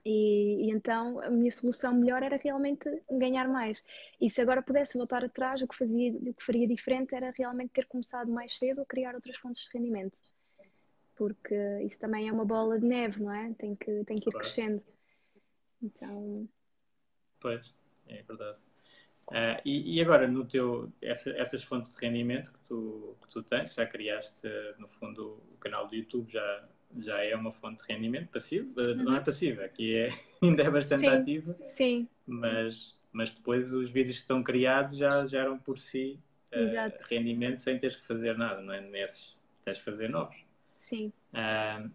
[0.06, 3.84] E, e, então a minha solução melhor era realmente ganhar mais.
[4.22, 7.72] E se agora pudesse voltar atrás, o que, fazia, o que faria diferente era realmente
[7.72, 10.18] ter começado mais cedo a criar outras fontes de rendimento.
[11.18, 13.54] Porque isso também é uma bola de neve, não é?
[13.56, 14.82] Tem que, tem que ir crescendo.
[15.82, 16.48] Então,
[17.40, 17.74] Pois,
[18.08, 18.58] é verdade.
[19.30, 23.44] Uh, e, e, agora, no teu, essa, essas fontes de rendimento que tu, que tu
[23.44, 24.48] tens, que já criaste,
[24.78, 26.64] no fundo, o canal do YouTube já,
[27.00, 28.96] já é uma fonte de rendimento passivo, uhum.
[28.96, 30.10] não é passiva, aqui é,
[30.42, 32.08] ainda é bastante sim, ativa, sim.
[32.26, 36.18] Mas, mas depois os vídeos que estão criados já geram por si
[36.54, 38.80] uh, rendimento sem teres que fazer nada, não é?
[38.80, 40.38] Nesses tens que fazer novos.
[40.78, 41.12] Sim.
[41.34, 41.92] Uh,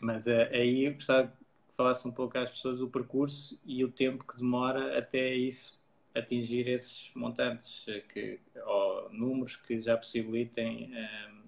[0.00, 1.32] mas aí eu gostava
[1.80, 5.80] falasse um pouco às pessoas do percurso e o tempo que demora até isso
[6.14, 11.42] atingir esses montantes que, ou números que já possibilitem um,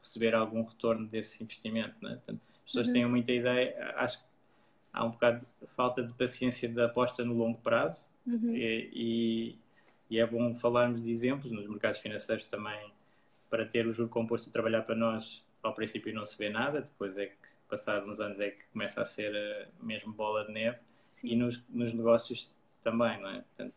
[0.00, 1.96] receber algum retorno desse investimento.
[2.00, 2.10] Né?
[2.10, 2.92] Portanto, as pessoas uhum.
[2.92, 4.24] têm muita ideia, acho que
[4.92, 8.54] há um bocado de falta de paciência da aposta no longo prazo uhum.
[8.54, 9.58] e, e,
[10.10, 12.92] e, é bom falarmos de exemplos nos mercados financeiros também
[13.50, 16.82] para ter o juro composto a trabalhar para nós ao princípio não se vê nada,
[16.82, 20.52] depois é que passados uns anos é que começa a ser uh, mesmo bola de
[20.52, 20.78] neve
[21.10, 21.28] Sim.
[21.28, 23.40] e nos, nos negócios também, não é?
[23.40, 23.74] Portanto,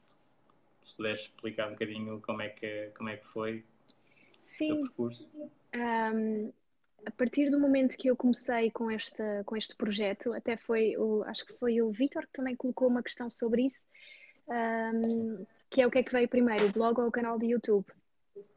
[0.83, 3.63] se puderes explicar um bocadinho como é que, como é que foi
[4.43, 4.73] Sim.
[4.73, 5.31] o percurso.
[5.73, 6.51] Um,
[7.05, 11.23] a partir do momento que eu comecei com este, com este projeto, até foi o,
[11.23, 13.85] acho que foi o Vitor que também colocou uma questão sobre isso,
[14.49, 17.45] um, que é o que é que veio primeiro, o blog ou o canal de
[17.45, 17.85] YouTube.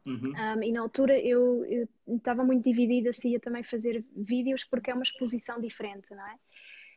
[0.05, 0.33] Uhum.
[0.33, 1.63] Um, e na altura eu
[2.07, 6.35] estava muito dividida se ia também fazer vídeos porque é uma exposição diferente, não é?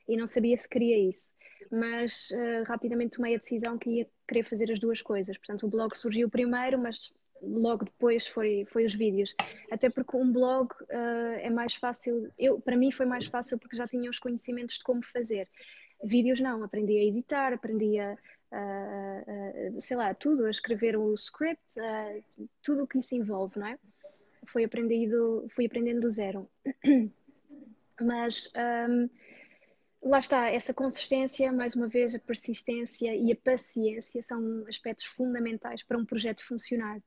[0.09, 1.29] E não sabia se queria isso
[1.71, 5.37] mas uh, rapidamente tomei a decisão que ia querer fazer as duas coisas.
[5.37, 9.35] Portanto, o blog surgiu primeiro, mas logo depois foi, foi os vídeos.
[9.71, 13.77] Até porque um blog uh, é mais fácil, eu, para mim foi mais fácil porque
[13.77, 15.49] já tinha os conhecimentos de como fazer.
[16.05, 18.17] Vídeos não, aprendi a editar, aprendi a,
[18.53, 21.75] uh, sei lá, tudo, a escrever o script,
[22.63, 23.79] tudo o que isso envolve, não é?
[24.47, 26.49] Foi aprendido, fui aprendendo do zero.
[28.01, 28.51] Mas
[28.89, 29.09] um,
[30.03, 35.83] lá está, essa consistência, mais uma vez, a persistência e a paciência são aspectos fundamentais
[35.83, 37.01] para um projeto funcionar.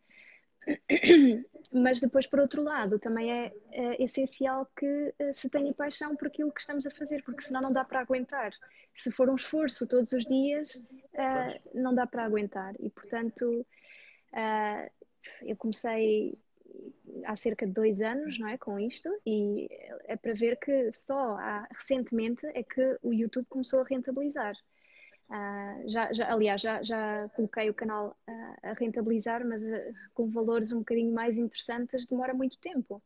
[1.72, 6.28] Mas depois, por outro lado, também é, é essencial que uh, se tenha paixão por
[6.28, 8.52] aquilo que estamos a fazer, porque senão não dá para aguentar.
[8.96, 12.74] Se for um esforço todos os dias, uh, não dá para aguentar.
[12.80, 13.66] E, portanto,
[14.32, 14.92] uh,
[15.42, 16.38] eu comecei
[17.26, 19.68] há cerca de dois anos, não é, com isto, e
[20.06, 24.56] é para ver que só há, recentemente é que o YouTube começou a rentabilizar.
[25.30, 30.30] Uh, já, já, aliás, já, já coloquei o canal uh, a rentabilizar, mas uh, com
[30.30, 33.02] valores um bocadinho mais interessantes demora muito tempo.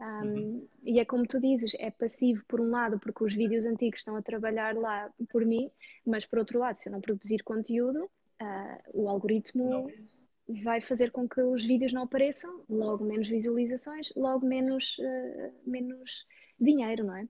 [0.00, 0.68] Um, uhum.
[0.84, 4.14] E é como tu dizes, é passivo por um lado, porque os vídeos antigos estão
[4.14, 5.68] a trabalhar lá por mim,
[6.06, 8.08] mas por outro lado, se eu não produzir conteúdo,
[8.94, 9.88] o algoritmo não
[10.62, 14.96] vai fazer com que os vídeos não apareçam, logo menos visualizações, logo menos,
[15.66, 16.24] menos
[16.60, 17.26] dinheiro, não é?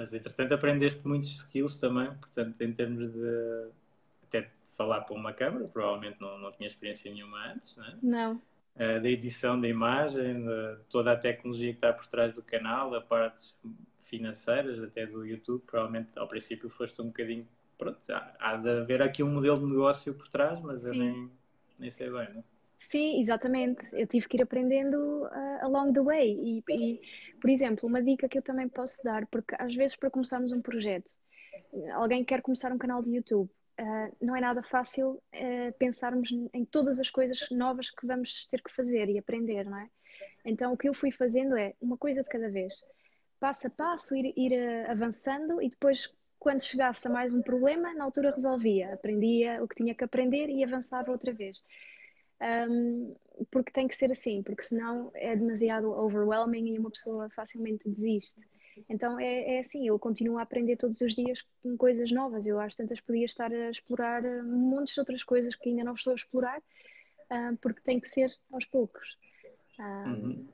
[0.00, 3.68] Mas entretanto aprendeste muitos skills também, portanto, em termos de
[4.24, 7.96] até de falar para uma câmera, provavelmente não, não tinha experiência nenhuma antes, não é?
[8.02, 8.32] Não.
[8.76, 12.94] Uh, da edição da imagem, de toda a tecnologia que está por trás do canal,
[12.94, 13.54] a partes
[13.94, 19.02] financeiras até do YouTube, provavelmente ao princípio foste um bocadinho pronto, há, há de haver
[19.02, 20.88] aqui um modelo de negócio por trás, mas Sim.
[20.88, 21.30] eu nem,
[21.78, 22.44] nem sei bem, não é?
[22.80, 23.86] Sim, exatamente.
[23.92, 26.32] Eu tive que ir aprendendo uh, along the way.
[26.42, 27.00] E, e,
[27.40, 30.62] por exemplo, uma dica que eu também posso dar, porque às vezes para começarmos um
[30.62, 31.12] projeto,
[31.94, 36.64] alguém quer começar um canal de YouTube, uh, não é nada fácil uh, pensarmos em
[36.64, 39.88] todas as coisas novas que vamos ter que fazer e aprender, não é?
[40.44, 42.74] Então o que eu fui fazendo é uma coisa de cada vez,
[43.38, 44.54] passo a passo, ir, ir
[44.88, 49.76] avançando e depois quando chegasse a mais um problema, na altura resolvia, aprendia o que
[49.76, 51.62] tinha que aprender e avançava outra vez.
[52.40, 53.14] Um,
[53.50, 58.40] porque tem que ser assim, porque senão é demasiado overwhelming e uma pessoa facilmente desiste.
[58.88, 62.46] Então é, é assim, eu continuo a aprender todos os dias com coisas novas.
[62.46, 66.12] Eu acho tantas podia estar a explorar montes de outras coisas que ainda não estou
[66.12, 69.18] a explorar, uh, porque tem que ser aos poucos.
[69.78, 70.48] Uh, uhum.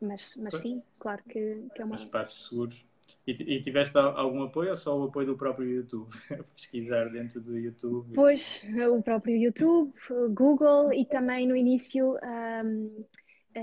[0.00, 1.96] Mas, mas sim, claro que, que é uma.
[1.96, 2.84] Espaços seguros.
[3.26, 6.10] E, tiveste algum apoio ou só o apoio do próprio YouTube?
[6.54, 8.12] Pesquisar dentro do YouTube?
[8.14, 9.92] Pois, o próprio YouTube,
[10.30, 13.04] Google e também no início um,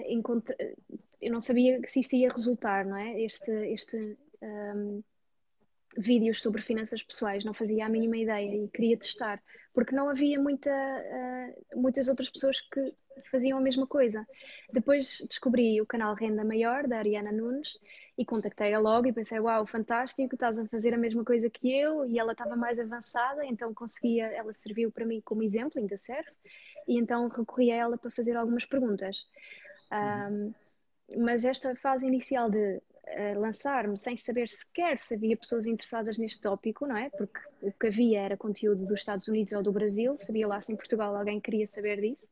[0.08, 0.76] encontrei,
[1.22, 3.22] eu não sabia se isto ia resultar, não é?
[3.22, 5.04] Este, este um,
[5.98, 9.42] vídeos sobre finanças pessoais, não fazia a mínima ideia e queria testar,
[9.74, 12.94] porque não havia muita, uh, muitas outras pessoas que
[13.30, 14.26] faziam a mesma coisa.
[14.72, 17.78] Depois descobri o canal Renda Maior, da Ariana Nunes,
[18.18, 22.06] e contactei-a logo e pensei, uau, fantástico, estás a fazer a mesma coisa que eu,
[22.06, 26.30] e ela estava mais avançada, então conseguia, ela serviu para mim como exemplo, ainda serve,
[26.88, 29.26] e então recorri a ela para fazer algumas perguntas.
[29.92, 30.54] Um,
[31.18, 36.40] mas esta fase inicial de a lançar-me sem saber sequer se havia pessoas interessadas neste
[36.40, 37.10] tópico, não é?
[37.10, 40.72] Porque o que havia era conteúdo dos Estados Unidos ou do Brasil, sabia lá se
[40.72, 42.30] em Portugal alguém queria saber disso.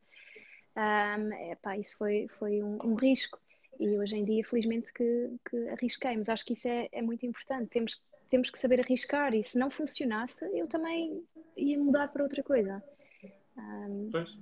[0.76, 3.40] Um, epá, isso foi, foi um, um, risco
[3.80, 7.26] e hoje em dia, felizmente, que, que arrisquei, mas acho que isso é, é muito
[7.26, 7.70] importante.
[7.70, 11.24] Temos, temos que saber arriscar e se não funcionasse, eu também
[11.58, 12.84] ia mudar para outra coisa.
[13.58, 14.38] Um, pois,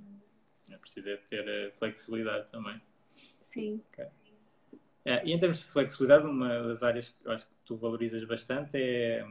[0.70, 2.80] é preciso é ter eh, flexibilidade também.
[3.44, 3.82] Sim.
[3.92, 4.06] Okay.
[5.04, 8.22] É, e em termos de flexibilidade, uma das áreas que eu acho que tu valorizas
[8.24, 9.24] bastante é,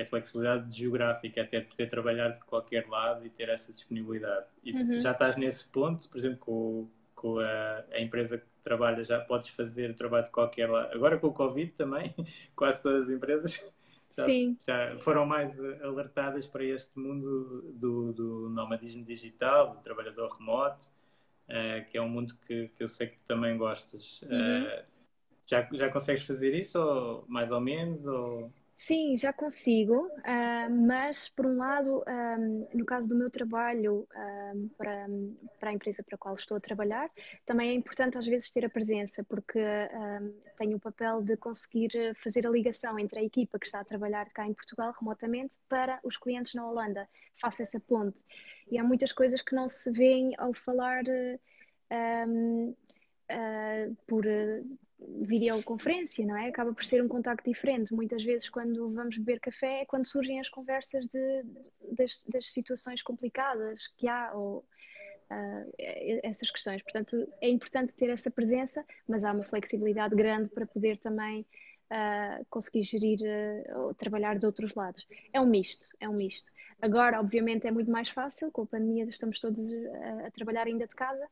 [0.00, 4.46] é a flexibilidade geográfica, até poder trabalhar de qualquer lado e ter essa disponibilidade.
[4.64, 5.00] E uhum.
[5.00, 9.50] já estás nesse ponto, por exemplo, com, com a, a, empresa que trabalha, já podes
[9.50, 10.94] fazer trabalho de qualquer lado.
[10.94, 12.14] Agora com o Covid também,
[12.56, 13.64] quase todas as empresas
[14.10, 14.26] já,
[14.66, 20.86] já, foram mais alertadas para este mundo do, do nomadismo digital, do trabalhador remoto,
[21.48, 24.22] uh, que é um mundo que, que eu sei que também gostas.
[24.22, 24.64] Uhum.
[24.64, 25.00] Uh,
[25.46, 28.06] já, já consegues fazer isso, ou mais ou menos?
[28.06, 28.52] Ou...
[28.82, 34.08] Sim, já consigo, uh, mas por um lado, um, no caso do meu trabalho
[34.54, 35.06] um, para,
[35.60, 37.10] para a empresa para a qual estou a trabalhar,
[37.44, 41.90] também é importante às vezes ter a presença, porque um, tenho o papel de conseguir
[42.24, 46.00] fazer a ligação entre a equipa que está a trabalhar cá em Portugal remotamente para
[46.02, 47.06] os clientes na Holanda.
[47.38, 48.22] Faço essa ponte.
[48.70, 51.04] E há muitas coisas que não se veem ao falar.
[51.92, 52.74] Uh,
[54.06, 54.24] por
[55.22, 56.48] videoconferência, não é?
[56.48, 57.94] Acaba por ser um contacto diferente.
[57.94, 61.44] Muitas vezes, quando vamos beber café, é quando surgem as conversas de,
[61.92, 64.58] das, das situações complicadas que há, ou
[65.30, 65.74] uh,
[66.22, 66.82] essas questões.
[66.82, 71.46] Portanto, é importante ter essa presença, mas há uma flexibilidade grande para poder também
[71.90, 75.06] uh, conseguir gerir uh, ou trabalhar de outros lados.
[75.32, 76.52] É um misto, é um misto.
[76.80, 80.86] Agora, obviamente, é muito mais fácil, com a pandemia estamos todos a, a trabalhar ainda
[80.86, 81.28] de casa,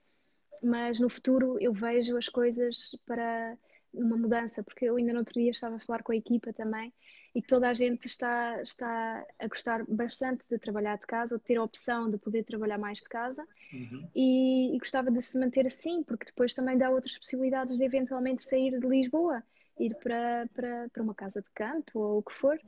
[0.63, 3.57] mas no futuro eu vejo as coisas para
[3.93, 6.93] uma mudança, porque eu ainda no outro dia estava a falar com a equipa também
[7.35, 11.45] e toda a gente está, está a gostar bastante de trabalhar de casa, ou de
[11.45, 14.09] ter a opção de poder trabalhar mais de casa uhum.
[14.15, 18.43] e, e, gostava de se manter assim, porque depois também dá outras possibilidades de eventualmente
[18.43, 19.43] sair de Lisboa,
[19.79, 22.59] ir para, para, para uma casa de campo ou o que for.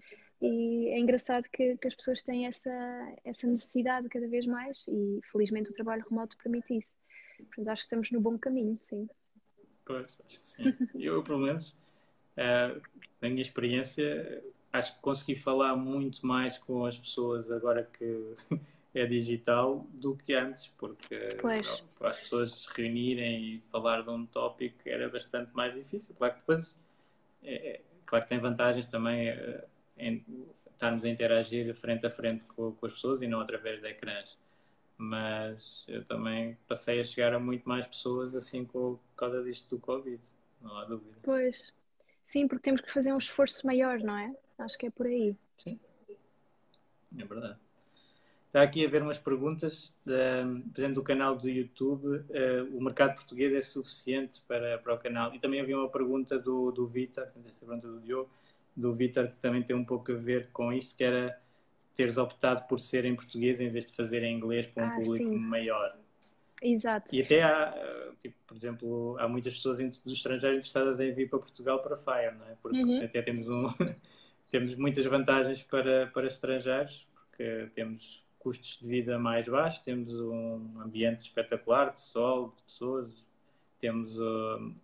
[0.40, 2.70] E é engraçado que, que as pessoas têm essa,
[3.24, 6.94] essa necessidade cada vez mais e felizmente o trabalho remoto permite isso.
[7.46, 9.09] Portanto, acho que estamos no bom caminho, sim.
[9.85, 10.74] Pois, acho que sim.
[10.94, 11.70] eu, pelo menos,
[12.37, 12.81] uh,
[13.20, 18.35] na minha experiência, acho que consegui falar muito mais com as pessoas agora que
[18.94, 21.81] é digital do que antes, porque pois.
[21.98, 26.14] para as pessoas se reunirem e falar de um tópico era bastante mais difícil.
[26.16, 26.79] Claro que depois,
[27.42, 29.64] é, é, claro que tem vantagens também é,
[29.98, 30.24] em
[30.72, 34.38] estarmos a interagir frente a frente com, com as pessoas e não através de ecrãs
[35.01, 39.81] mas eu também passei a chegar a muito mais pessoas assim por causa disto do
[39.81, 40.21] Covid,
[40.61, 41.17] não há dúvida.
[41.23, 41.73] Pois,
[42.23, 44.37] sim, porque temos que fazer um esforço maior, não é?
[44.59, 45.35] Acho que é por aí.
[45.57, 45.81] Sim,
[47.19, 47.59] é verdade.
[48.49, 50.13] Está aqui a ver umas perguntas, de,
[50.75, 52.07] por exemplo, do canal do YouTube.
[52.07, 55.35] Uh, o mercado português é suficiente para, para o canal?
[55.35, 58.29] E também havia uma pergunta do, do Vitor, essa pergunta do Diogo,
[58.77, 61.41] do Vitor, que também tem um pouco a ver com isto, que era
[61.94, 64.94] teres optado por ser em português em vez de fazer em inglês para um ah,
[64.96, 65.38] público sim.
[65.38, 65.96] maior.
[66.62, 67.14] Exato.
[67.14, 71.38] E até há, tipo, por exemplo, há muitas pessoas do estrangeiro interessadas em vir para
[71.38, 72.57] Portugal para Fire, não é?
[72.62, 73.03] Porque uhum.
[73.03, 73.68] até temos, um,
[74.50, 80.81] temos muitas vantagens para, para estrangeiros, porque temos custos de vida mais baixos, temos um
[80.81, 83.24] ambiente espetacular de sol, de pessoas,
[83.79, 84.74] temos, uh,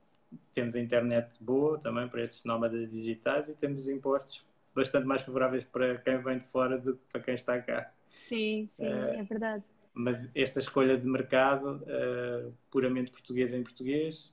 [0.53, 5.65] temos a internet boa também para estes nómadas digitais e temos impostos bastante mais favoráveis
[5.65, 7.93] para quem vem de fora do que para quem está cá.
[8.09, 9.65] Sim, sim, uh, é verdade.
[9.93, 14.33] Mas esta escolha de mercado, uh, puramente português em português,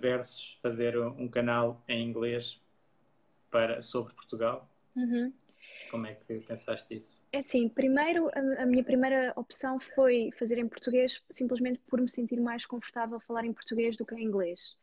[0.00, 2.62] versus fazer um canal em inglês
[3.50, 4.66] para, sobre Portugal.
[4.94, 5.30] Uhum.
[5.90, 7.22] Como é que pensaste isso?
[7.32, 12.08] É assim, primeiro, a, a, minha primeira opção foi fazer em português, simplesmente por me
[12.08, 14.76] sentir mais confortável falar em português do que em inglês.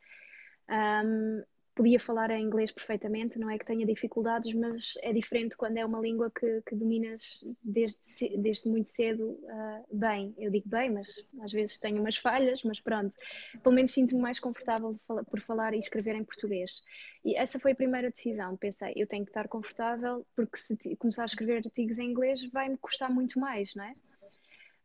[0.70, 1.44] Um,
[1.76, 5.86] podia falar em inglês perfeitamente, não é que tenha dificuldades, mas é diferente quando é
[5.86, 10.34] uma língua que, que dominas desde, desde muito cedo uh, bem.
[10.38, 11.08] Eu digo bem, mas
[11.42, 13.16] às vezes tenho umas falhas, mas pronto,
[13.62, 14.96] pelo menos sinto-me mais confortável
[15.30, 16.82] por falar e escrever em português.
[17.26, 18.56] E essa foi a primeira decisão.
[18.56, 22.78] Pensei, eu tenho que estar confortável, porque se começar a escrever artigos em inglês vai-me
[22.78, 23.94] custar muito mais, não é?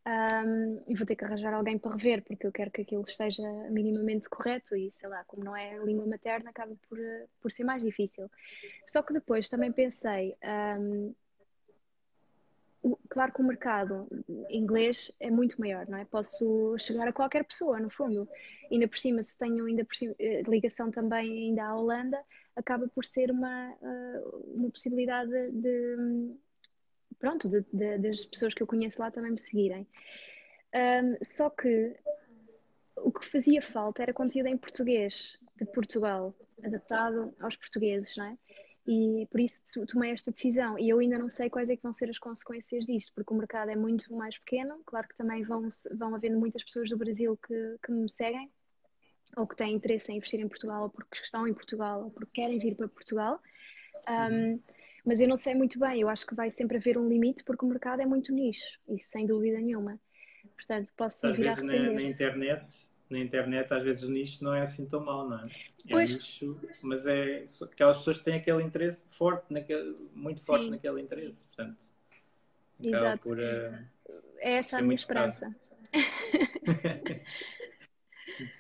[0.09, 3.43] Um, e vou ter que arranjar alguém para rever, porque eu quero que aquilo esteja
[3.69, 6.99] minimamente correto e, sei lá, como não é língua materna, acaba por,
[7.43, 8.31] por ser mais difícil.
[8.87, 10.35] Só que depois também pensei,
[10.83, 11.13] um,
[13.11, 14.09] claro que o mercado
[14.49, 16.07] inglês é muito maior, não é?
[16.07, 18.27] Posso chegar a qualquer pessoa, no fundo.
[18.73, 22.19] Ainda por cima, se tenho ainda cima, eh, ligação também ainda à Holanda,
[22.57, 24.23] acaba por ser uma, eh,
[24.55, 26.37] uma possibilidade de, de
[27.19, 29.87] pronto, de, de, das pessoas que eu conheço lá também me seguirem.
[30.75, 31.97] Um, só que
[32.97, 38.39] o que fazia falta era conteúdo em português de Portugal, adaptado aos portugueses, não é?
[38.87, 40.79] E por isso tomei esta decisão.
[40.79, 43.37] E eu ainda não sei quais é que vão ser as consequências disto, porque o
[43.37, 44.81] mercado é muito mais pequeno.
[44.87, 48.51] Claro que também vão, vão havendo muitas pessoas do Brasil que, que me seguem,
[49.37, 52.41] ou que têm interesse em investir em Portugal, ou porque estão em Portugal, ou porque
[52.41, 53.39] querem vir para Portugal.
[54.09, 54.59] Um,
[55.05, 57.65] mas eu não sei muito bem, eu acho que vai sempre haver um limite, porque
[57.65, 59.99] o mercado é muito nicho, isso sem dúvida nenhuma.
[60.55, 64.61] Portanto, posso Às vezes na, na internet na internet às vezes o nicho não é
[64.61, 65.47] assim tão mau, não é?
[65.47, 66.13] É pois.
[66.13, 70.71] nicho, mas é aquelas pessoas que têm aquele interesse forte, naquele, muito forte Sim.
[70.71, 71.47] naquele interesse.
[71.47, 71.79] Portanto,
[72.83, 73.23] Exato.
[73.23, 75.55] Por, uh, é essa a minha esperança.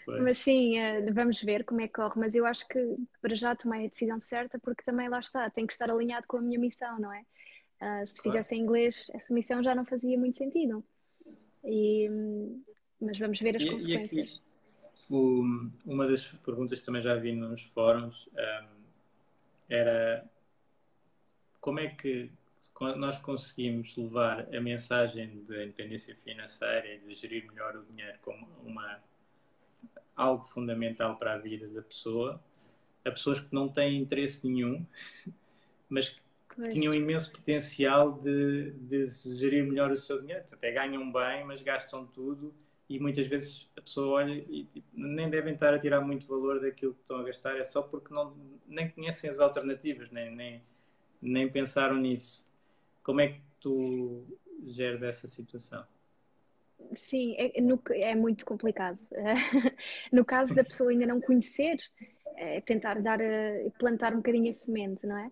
[0.06, 2.14] mas sim, uh, vamos ver como é que corre.
[2.16, 5.66] Mas eu acho que para já tomei a decisão certa porque também lá está, tem
[5.66, 7.20] que estar alinhado com a minha missão, não é?
[7.20, 8.38] Uh, se claro.
[8.38, 10.84] fizesse em inglês, essa missão já não fazia muito sentido.
[11.64, 12.08] E,
[13.00, 14.28] mas vamos ver as e, consequências.
[14.28, 14.42] E aqui,
[15.10, 15.42] o,
[15.86, 18.78] uma das perguntas que também já vi nos fóruns um,
[19.68, 20.28] era
[21.60, 22.30] como é que
[22.96, 28.46] nós conseguimos levar a mensagem da independência financeira e de gerir melhor o dinheiro como
[28.64, 29.02] uma,
[30.18, 32.42] algo fundamental para a vida da pessoa
[33.08, 34.84] a pessoas que não têm interesse nenhum,
[35.88, 36.20] mas que
[36.54, 36.72] pois.
[36.72, 39.06] tinham imenso potencial de, de
[39.36, 40.44] gerir melhor o seu dinheiro.
[40.52, 42.54] Até ganham bem, mas gastam tudo
[42.88, 46.94] e muitas vezes a pessoa olha e, nem devem estar a tirar muito valor daquilo
[46.94, 48.34] que estão a gastar, é só porque não,
[48.66, 50.62] nem conhecem as alternativas, nem, nem,
[51.20, 52.44] nem pensaram nisso.
[53.02, 54.24] Como é que tu
[54.66, 55.84] geres essa situação?
[56.94, 58.98] Sim, é, no, é muito complicado.
[60.12, 61.76] no caso da pessoa ainda não conhecer,
[62.36, 63.18] é tentar dar,
[63.78, 65.30] plantar um bocadinho a semente, não é?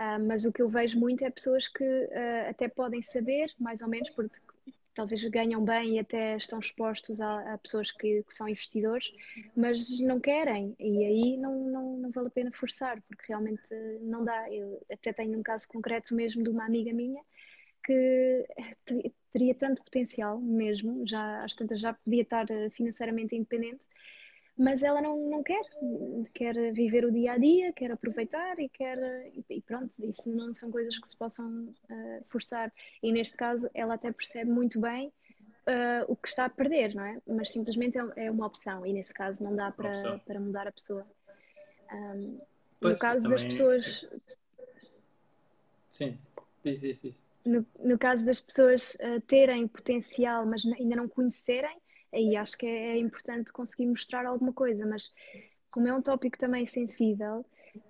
[0.00, 3.80] Uh, mas o que eu vejo muito é pessoas que uh, até podem saber, mais
[3.80, 4.36] ou menos, porque
[4.92, 9.12] talvez ganham bem e até estão expostos a, a pessoas que, que, são investidores,
[9.56, 13.62] mas não querem e aí não, não, não, vale a pena forçar, porque realmente
[14.02, 14.52] não dá.
[14.52, 17.22] Eu até tenho um caso concreto mesmo de uma amiga minha
[17.84, 18.46] que
[19.34, 23.80] teria tanto potencial mesmo, já às tantas já podia estar financeiramente independente,
[24.56, 25.60] mas ela não, não quer,
[26.32, 28.96] quer viver o dia a dia, quer aproveitar e quer
[29.50, 32.72] e pronto, isso não são coisas que se possam uh, forçar.
[33.02, 37.04] E neste caso ela até percebe muito bem uh, o que está a perder, não
[37.04, 37.20] é?
[37.26, 40.72] Mas simplesmente é, é uma opção e nesse caso não dá para, para mudar a
[40.72, 41.04] pessoa.
[41.92, 42.40] Um,
[42.80, 44.06] no caso das pessoas.
[45.88, 46.16] Sim,
[46.62, 47.23] diz, diz, diz.
[47.44, 51.76] No, no caso das pessoas uh, terem potencial, mas ainda não conhecerem,
[52.12, 55.10] aí acho que é, é importante conseguir mostrar alguma coisa, mas
[55.70, 57.44] como é um tópico também sensível,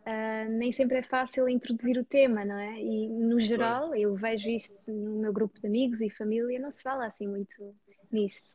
[0.07, 2.81] uh, nem sempre é fácil introduzir o tema, não é?
[2.81, 6.83] E no geral, eu vejo isto no meu grupo de amigos e família, não se
[6.83, 7.75] fala assim muito
[8.11, 8.55] nisto.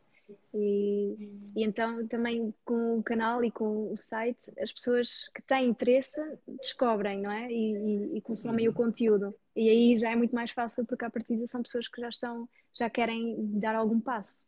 [0.53, 5.69] E, e, então também com o canal e com o site, as pessoas que têm
[5.69, 6.21] interesse
[6.61, 7.51] descobrem, não é?
[7.51, 9.33] E, e, e consomem o conteúdo.
[9.55, 12.47] E aí já é muito mais fácil porque a partida são pessoas que já estão,
[12.73, 14.47] já querem dar algum passo.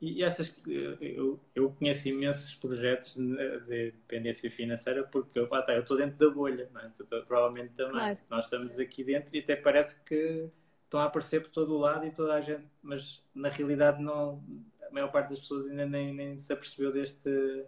[0.00, 0.54] E essas,
[1.00, 6.34] eu, eu conheço imensos projetos de dependência financeira porque lá está, eu estou dentro da
[6.34, 6.88] bolha, é?
[6.94, 7.92] tu, provavelmente também.
[7.92, 8.18] Claro.
[8.28, 10.50] Nós estamos aqui dentro e até parece que
[10.86, 14.42] estão a aparecer por todo o lado e toda a gente, mas na realidade não,
[14.88, 17.64] a maior parte das pessoas ainda nem, nem se apercebeu deste,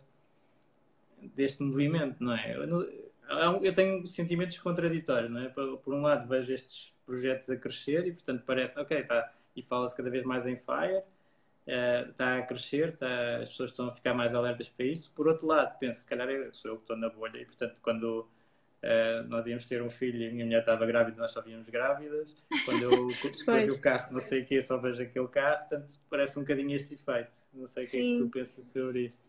[1.34, 2.56] deste movimento, não é?
[2.56, 5.48] Eu, eu tenho sentimentos contraditórios, não é?
[5.48, 9.62] Por, por, um lado vejo estes projetos a crescer e portanto parece, ok, está, e
[9.62, 11.02] fala-se cada vez mais em FIRE,
[11.66, 15.12] está eh, a crescer, está, as pessoas estão a ficar mais alertas para isso.
[15.14, 17.80] Por outro lado, penso, se calhar eu sou eu que estou na bolha e, portanto,
[17.82, 18.28] quando
[18.82, 21.68] uh, nós íamos ter um filho e a minha mulher estava grávida, nós só víamos
[21.68, 22.36] grávidas.
[22.64, 26.38] Quando eu escolho o carro, não sei o que, só vejo aquele carro, portanto, parece
[26.38, 27.38] um bocadinho este efeito.
[27.52, 29.28] Não sei o que é que tu pensas sobre isto.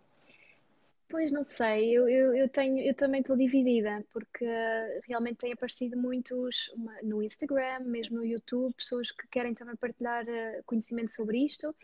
[1.10, 5.52] Pois não sei, eu, eu, eu, tenho, eu também estou dividida, porque uh, realmente tem
[5.52, 11.10] aparecido muitos uma, no Instagram, mesmo no YouTube, pessoas que querem também partilhar uh, conhecimento
[11.12, 11.76] sobre isto,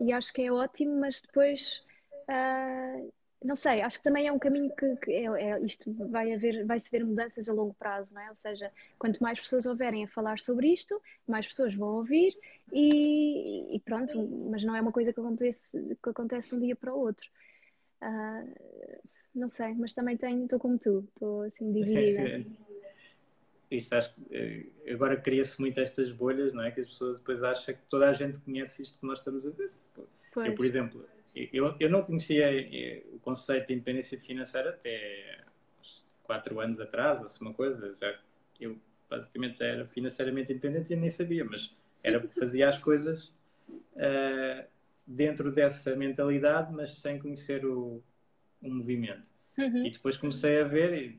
[0.00, 1.84] e acho que é ótimo, mas depois
[2.28, 3.12] uh,
[3.44, 6.64] não sei, acho que também é um caminho que, que é, é, isto vai haver,
[6.64, 8.28] vai-se ver mudanças a longo prazo, não é?
[8.30, 8.68] Ou seja,
[8.98, 12.36] quanto mais pessoas houverem a falar sobre isto, mais pessoas vão ouvir
[12.72, 16.76] e, e pronto, mas não é uma coisa que acontece, que acontece de um dia
[16.76, 17.28] para o outro.
[18.02, 19.00] Uh,
[19.34, 22.44] não sei, mas também tenho, estou como tu, estou assim dividida.
[23.70, 24.36] isso acho que
[24.86, 26.70] eh, agora cria-se muito estas bolhas, não é?
[26.70, 29.50] Que as pessoas depois acham que toda a gente conhece isto que nós estamos a
[29.50, 29.70] ver.
[29.70, 35.38] Tipo, eu, por exemplo, eu, eu não conhecia eh, o conceito de independência financeira até
[36.22, 37.96] quatro anos atrás, ou assim, uma coisa.
[38.00, 38.18] Já,
[38.60, 38.78] eu
[39.08, 43.28] basicamente era financeiramente independente e nem sabia, mas era fazia as coisas
[43.68, 44.64] uh,
[45.06, 48.02] dentro dessa mentalidade, mas sem conhecer o,
[48.62, 49.28] o movimento.
[49.58, 49.86] Uhum.
[49.86, 51.18] E depois comecei a ver,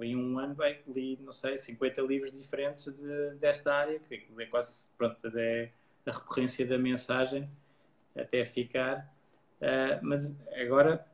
[0.00, 4.46] em um ano bem, li, não sei, 50 livros diferentes de, desta área, que é
[4.46, 5.70] quase, pronto, é
[6.06, 7.48] a recorrência da mensagem
[8.16, 9.13] até ficar.
[9.60, 11.06] Uh, mas agora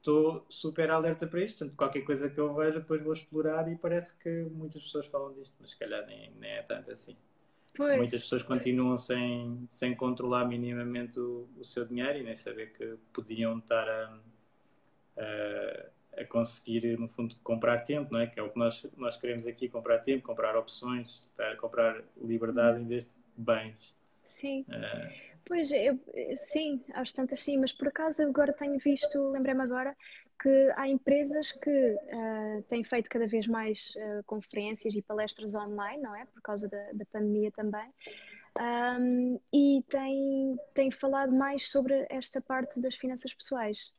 [0.00, 3.76] estou super alerta para isto, portanto, qualquer coisa que eu veja, depois vou explorar e
[3.76, 7.16] parece que muitas pessoas falam disto, mas se calhar nem, nem é tanto assim.
[7.74, 8.58] Pois, Muitas pessoas pois.
[8.58, 13.88] continuam sem, sem controlar minimamente o, o, seu dinheiro e nem saber que podiam estar
[13.88, 14.18] a,
[15.16, 18.26] a, a, conseguir, no fundo, comprar tempo, não é?
[18.26, 22.84] Que é o que nós, nós queremos aqui, comprar tempo, comprar opções, comprar liberdade uhum.
[22.84, 23.94] em vez de bens.
[24.24, 24.64] Sim.
[24.68, 25.98] Uh, Pois, eu,
[26.36, 29.96] sim, às tantas sim, mas por acaso agora tenho visto, lembrei-me agora,
[30.40, 36.00] que há empresas que uh, têm feito cada vez mais uh, conferências e palestras online,
[36.00, 36.24] não é?
[36.26, 37.92] Por causa da, da pandemia também.
[38.60, 43.92] Um, e têm, têm falado mais sobre esta parte das finanças pessoais.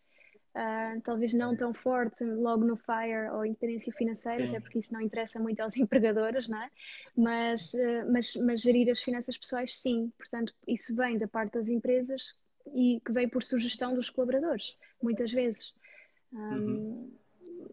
[0.54, 4.50] Uh, talvez não tão forte logo no FIRE ou independência financeira, Sim.
[4.50, 6.70] até porque isso não interessa muito aos empregadores, não é?
[7.16, 10.12] Mas, uh, mas, mas gerir as finanças pessoais, sim.
[10.18, 12.36] Portanto, isso vem da parte das empresas
[12.74, 15.74] e que vem por sugestão dos colaboradores, muitas vezes.
[16.34, 17.12] Um, uhum.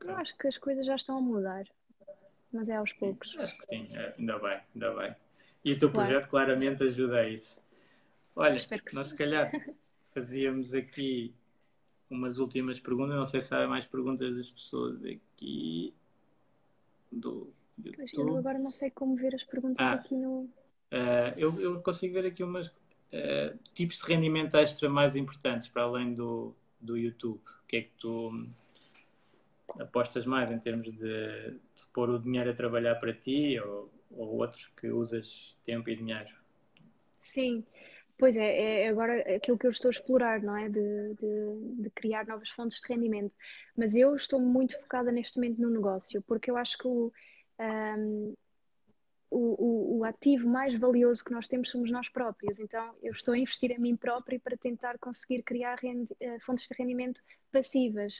[0.05, 1.65] Eu acho que as coisas já estão a mudar,
[2.53, 3.37] mas é aos poucos.
[3.39, 5.17] Acho que sim, é, ainda bem, ainda bem.
[5.65, 6.09] E o teu claro.
[6.09, 7.61] projeto claramente ajuda a isso.
[8.37, 8.55] Olha,
[8.93, 9.13] nós sim.
[9.13, 9.51] se calhar
[10.15, 11.35] fazíamos aqui
[12.11, 13.17] umas últimas perguntas.
[13.17, 15.95] Não sei se há mais perguntas das pessoas aqui
[17.11, 18.31] do YouTube.
[18.31, 20.43] Eu agora não sei como ver as perguntas ah, aqui no.
[20.91, 25.83] Uh, eu, eu, consigo ver aqui umas uh, tipos de rendimento extra mais importantes para
[25.83, 27.39] além do, do YouTube.
[27.39, 28.47] O que é que tu
[29.79, 34.37] apostas mais em termos de, de pôr o dinheiro a trabalhar para ti ou, ou
[34.39, 36.35] outros que usas tempo e dinheiro?
[37.21, 37.65] Sim.
[38.19, 40.69] Pois é, é agora aquilo que eu estou a explorar, não é?
[40.69, 43.33] De, de, de, criar novas fontes de rendimento.
[43.77, 47.13] Mas eu estou muito focada neste momento no negócio, porque eu acho que o,
[47.61, 48.35] um,
[49.31, 52.59] o, o, o, ativo mais valioso que nós temos somos nós próprios.
[52.59, 56.67] Então eu estou a investir em mim próprio para tentar conseguir criar rendi, uh, fontes
[56.67, 58.17] de rendimento passivas.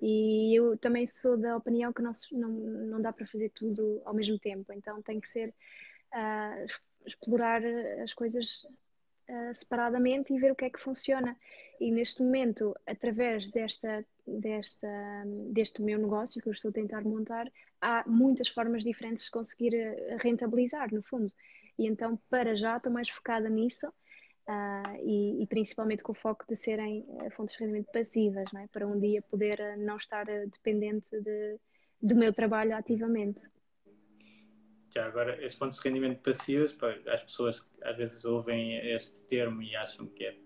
[0.00, 4.14] E eu também sou da opinião que não, não, não dá para fazer tudo ao
[4.14, 4.72] mesmo tempo.
[4.72, 5.52] Então tem que ser.
[6.14, 6.66] Uh,
[7.06, 7.62] explorar
[8.02, 8.66] as coisas
[9.30, 11.36] uh, separadamente e ver o que é que funciona.
[11.80, 14.88] E neste momento, através desta, desta,
[15.50, 17.50] deste meu negócio que eu estou a tentar montar,
[17.80, 21.32] há muitas formas diferentes de conseguir eh, rentabilizar, no fundo.
[21.78, 23.86] E então, para já, estou mais focada nisso.
[24.48, 28.60] Uh, e, e, principalmente com o foco de serem uh, fontes de rendimento passivas, não
[28.62, 28.66] é?
[28.66, 31.56] para um dia poder não estar dependente de,
[32.02, 33.40] do meu trabalho ativamente
[34.92, 39.62] já agora, as fontes de rendimento passivas, pá, as pessoas às vezes ouvem este termo
[39.62, 40.36] e acham que é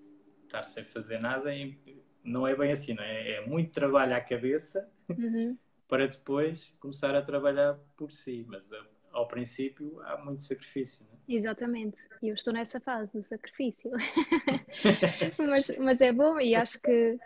[0.42, 1.76] estar sem fazer nada, e
[2.22, 3.32] não é bem assim, não é?
[3.32, 5.57] É muito trabalho à cabeça uhum.
[5.88, 8.82] para depois começar a trabalhar por si, mas eh,
[9.12, 11.05] ao princípio há muito sacrifício.
[11.07, 11.38] Não é?
[11.38, 13.90] Exatamente, e eu estou nessa fase do sacrifício,
[15.38, 17.18] mas, mas é bom e acho que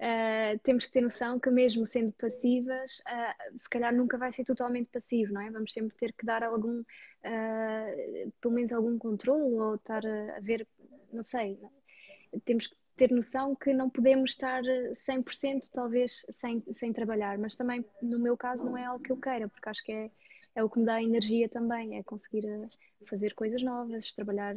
[0.00, 4.44] Uh, temos que ter noção que mesmo sendo passivas, uh, se calhar nunca vai ser
[4.44, 5.50] totalmente passivo, não é?
[5.50, 10.66] Vamos sempre ter que dar algum, uh, pelo menos algum controle ou estar a, ver,
[11.12, 11.60] não sei,
[12.44, 17.84] temos que ter noção que não podemos estar 100% talvez sem, sem trabalhar, mas também
[18.02, 20.10] no meu caso não é algo que eu queira, porque acho que é,
[20.56, 22.44] é o que me dá energia também, é conseguir
[23.08, 24.54] fazer coisas novas, trabalhar,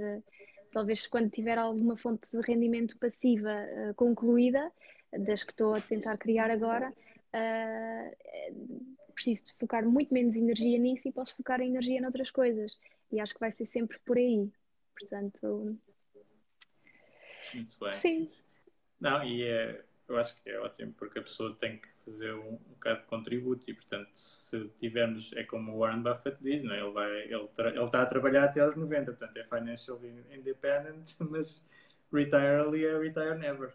[0.71, 3.51] talvez quando tiver alguma fonte de rendimento passiva
[3.95, 4.71] concluída,
[5.11, 8.15] das que estou a tentar criar agora, uh,
[9.13, 12.79] preciso de focar muito menos energia nisso e posso focar a energia noutras coisas.
[13.11, 14.51] E acho que vai ser sempre por aí.
[14.97, 15.77] Portanto.
[17.53, 17.93] Muito bem.
[17.93, 18.27] Sim.
[18.99, 22.53] Não, e é, eu acho que é ótimo porque a pessoa tem que fazer um,
[22.53, 26.73] um bocado de contributo e, portanto, se tivermos, é como o Warren Buffett diz, não
[26.73, 26.79] é?
[26.79, 31.65] ele, vai, ele, ele está a trabalhar até aos 90, portanto é financially independent, mas
[32.11, 33.73] retire early é retire never.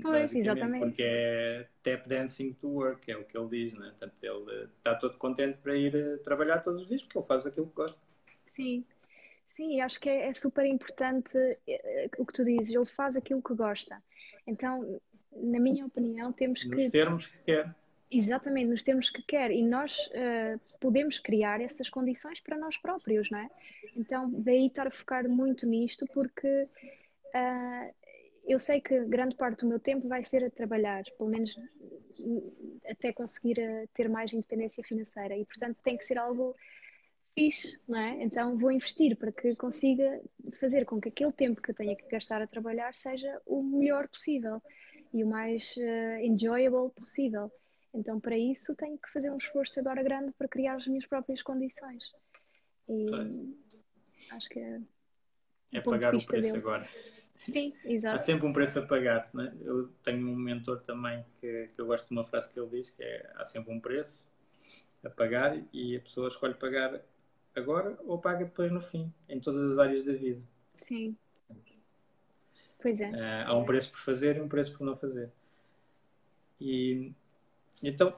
[0.00, 0.86] Pois, exatamente.
[0.86, 3.88] Porque é tap dancing to work, é o que ele diz, né?
[3.88, 7.44] Portanto, ele está todo contente para ir eh, trabalhar todos os dias porque ele faz
[7.44, 7.98] aquilo que gosta.
[8.44, 8.84] Sim,
[9.46, 11.36] sim, acho que é, é super importante
[11.66, 14.00] eh, o que tu dizes, ele faz aquilo que gosta.
[14.46, 15.00] Então,
[15.32, 16.82] na minha opinião, temos Nos que.
[16.82, 17.74] Nos termos que quer.
[18.10, 19.50] Exatamente, nos termos que quer.
[19.52, 23.48] E nós uh, podemos criar essas condições para nós próprios, não é?
[23.96, 27.94] Então, daí estar a focar muito nisto, porque uh,
[28.44, 31.54] eu sei que grande parte do meu tempo vai ser a trabalhar, pelo menos
[32.88, 35.36] até conseguir uh, ter mais independência financeira.
[35.36, 36.54] E, portanto, tem que ser algo
[37.34, 38.22] fixe, não é?
[38.22, 40.20] Então, vou investir para que consiga
[40.58, 44.08] fazer com que aquele tempo que eu tenha que gastar a trabalhar seja o melhor
[44.08, 44.60] possível
[45.12, 45.74] e o mais
[46.22, 47.50] enjoyable possível.
[47.92, 51.42] Então, para isso, tenho que fazer um esforço agora grande para criar as minhas próprias
[51.42, 52.04] condições.
[52.88, 53.06] E
[54.30, 54.80] acho que é.
[55.72, 56.86] É pagar o preço agora.
[57.44, 58.16] Sim, exato.
[58.16, 59.28] Há sempre um preço a pagar.
[59.32, 59.52] Né?
[59.62, 62.90] Eu tenho um mentor também que, que eu gosto de uma frase que ele diz:
[62.90, 64.30] que é há sempre um preço
[65.04, 67.00] a pagar e a pessoa escolhe pagar
[67.54, 70.42] agora ou paga depois no fim, em todas as áreas da vida.
[70.74, 71.16] Sim.
[72.80, 73.10] Pois é.
[73.10, 75.30] Uh, há um preço por fazer e um preço por não fazer.
[76.60, 77.12] E
[77.82, 78.16] então,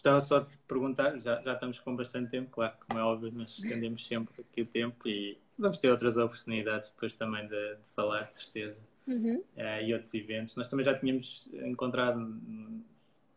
[0.00, 3.58] gostava só de perguntar, já, já estamos com bastante tempo, claro, como é óbvio, nós
[3.58, 8.30] estendemos sempre aqui o tempo e vamos ter outras oportunidades depois também de, de falar,
[8.30, 9.36] de certeza, uhum.
[9.56, 10.56] uh, e outros eventos.
[10.56, 12.18] Nós também já tínhamos encontrado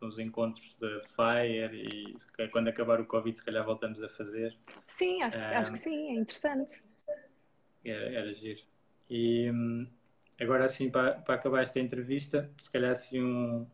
[0.00, 4.56] nos encontros de Fire e quando acabar o Covid, se calhar voltamos a fazer.
[4.88, 6.84] Sim, acho, uh, acho que sim, é interessante.
[7.84, 8.62] Era, era giro.
[9.10, 9.86] E hum,
[10.40, 13.66] agora, assim, para, para acabar esta entrevista, se calhar assim um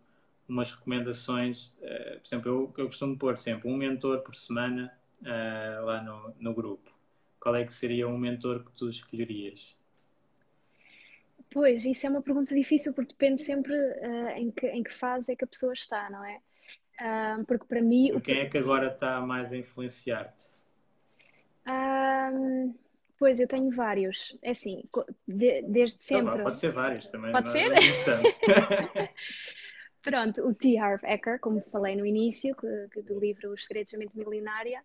[0.50, 4.92] umas recomendações, uh, por exemplo, eu, eu costumo pôr sempre um mentor por semana
[5.22, 6.90] uh, lá no, no grupo.
[7.38, 9.74] Qual é que seria um mentor que tu escolherias?
[11.50, 15.32] Pois, isso é uma pergunta difícil porque depende sempre uh, em, que, em que fase
[15.32, 16.38] é que a pessoa está, não é?
[17.00, 18.12] Uh, porque para mim.
[18.12, 20.44] O quem é que agora está mais a influenciar-te?
[21.66, 22.74] Uh,
[23.18, 24.36] pois, eu tenho vários.
[24.42, 24.84] É assim,
[25.26, 26.36] de, desde tá sempre.
[26.36, 27.32] Tá pode ser vários também.
[27.32, 27.70] Pode ser?
[30.02, 30.78] Pronto, o T.
[30.78, 32.56] Harv Eker, como falei no início,
[33.06, 34.82] do livro Os Segredos da Mente Milionária,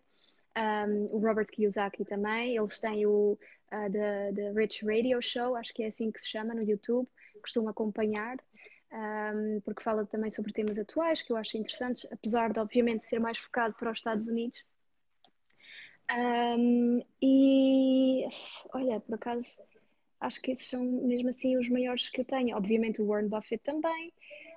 [0.56, 3.32] um, o Robert Kiyosaki também, eles têm o
[3.72, 7.08] uh, the, the Rich Radio Show, acho que é assim que se chama no YouTube,
[7.42, 8.36] costumo acompanhar,
[8.92, 13.18] um, porque fala também sobre temas atuais que eu acho interessantes, apesar de obviamente ser
[13.18, 14.64] mais focado para os Estados Unidos.
[16.10, 18.24] Um, e
[18.72, 19.58] olha, por acaso,
[20.20, 22.56] acho que esses são mesmo assim os maiores que eu tenho.
[22.56, 24.12] Obviamente o Warren Buffett também.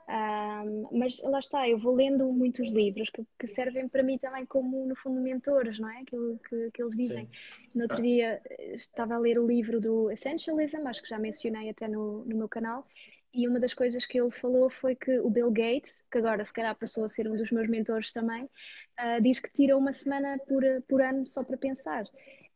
[0.10, 4.43] Um, mas lá está, eu vou lendo muitos livros que, que, servem para mim também
[4.43, 6.01] como, no fundo, mentores, não é?
[6.01, 7.26] Aquilo que, que eles dizem.
[7.26, 7.78] Sim.
[7.78, 8.01] No outro ah.
[8.01, 12.26] dia eh, estava a ler o livro do Essentialism, acho que já mencionei até no,
[12.26, 12.88] no meu canal,
[13.32, 16.53] e uma das coisas que ele falou foi que o Bill Gates, que agora se
[16.53, 20.39] calhar passou a ser um dos meus mentores também, uh, diz que tira uma semana
[20.47, 22.03] por, por ano só para pensar.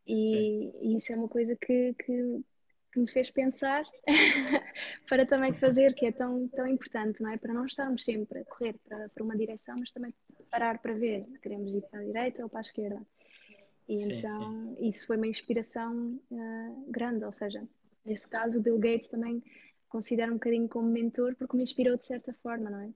[0.04, 2.40] E, e, isso é uma coisa que, que,
[2.94, 3.84] que me fez pensar
[5.08, 7.36] para também fazer, que é tão, tão importante, não é?
[7.36, 10.14] Para não estarmos sempre a correr para, para uma direção, mas também
[10.48, 13.04] parar para ver, queremos ir para a direita ou para a esquerda.
[13.88, 14.88] E sim, então sim.
[14.88, 17.66] isso foi uma inspiração uh, grande, ou seja,
[18.04, 19.42] neste caso o Bill Gates também
[19.88, 22.90] considero um bocadinho como mentor porque me inspirou de certa forma, não é?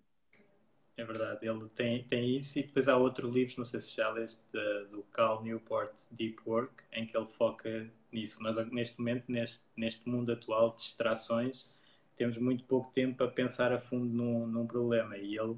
[0.99, 4.11] É verdade, ele tem, tem isso e depois há outro livro, não sei se já
[4.11, 4.43] leste,
[4.91, 8.43] do Cal Newport, Deep Work, em que ele foca nisso.
[8.43, 11.69] Mas neste momento, neste, neste mundo atual de distrações,
[12.17, 15.57] temos muito pouco tempo para pensar a fundo num, num problema e ele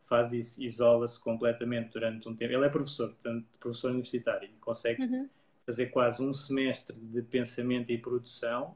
[0.00, 2.54] faz isso, isola-se completamente durante um tempo.
[2.54, 5.28] Ele é professor, portanto, professor universitário, e consegue uhum.
[5.66, 8.74] fazer quase um semestre de pensamento e produção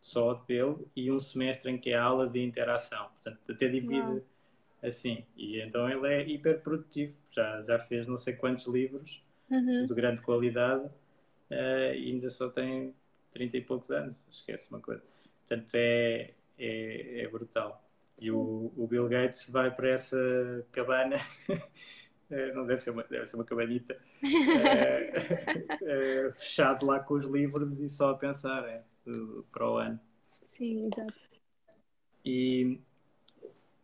[0.00, 3.08] só dele e um semestre em que é aulas e interação.
[3.22, 4.02] Portanto, até divide.
[4.02, 4.37] Wow
[4.82, 5.24] assim.
[5.36, 9.86] E então ele é hiper produtivo, já, já fez não sei quantos livros uhum.
[9.86, 12.94] de grande qualidade uh, e ainda só tem
[13.32, 15.02] 30 e poucos anos, esquece uma coisa.
[15.46, 17.84] Portanto, é, é, é brutal.
[18.20, 20.16] E o, o, Bill Gates vai para essa
[20.72, 21.16] cabana,
[22.30, 27.80] eh, não deve ser uma, deve ser uma cabanita, uh, fechado lá com os livros
[27.80, 28.82] e só a pensar é,
[29.52, 30.00] para o ano.
[30.40, 31.14] Sim, exato.
[32.24, 32.80] E,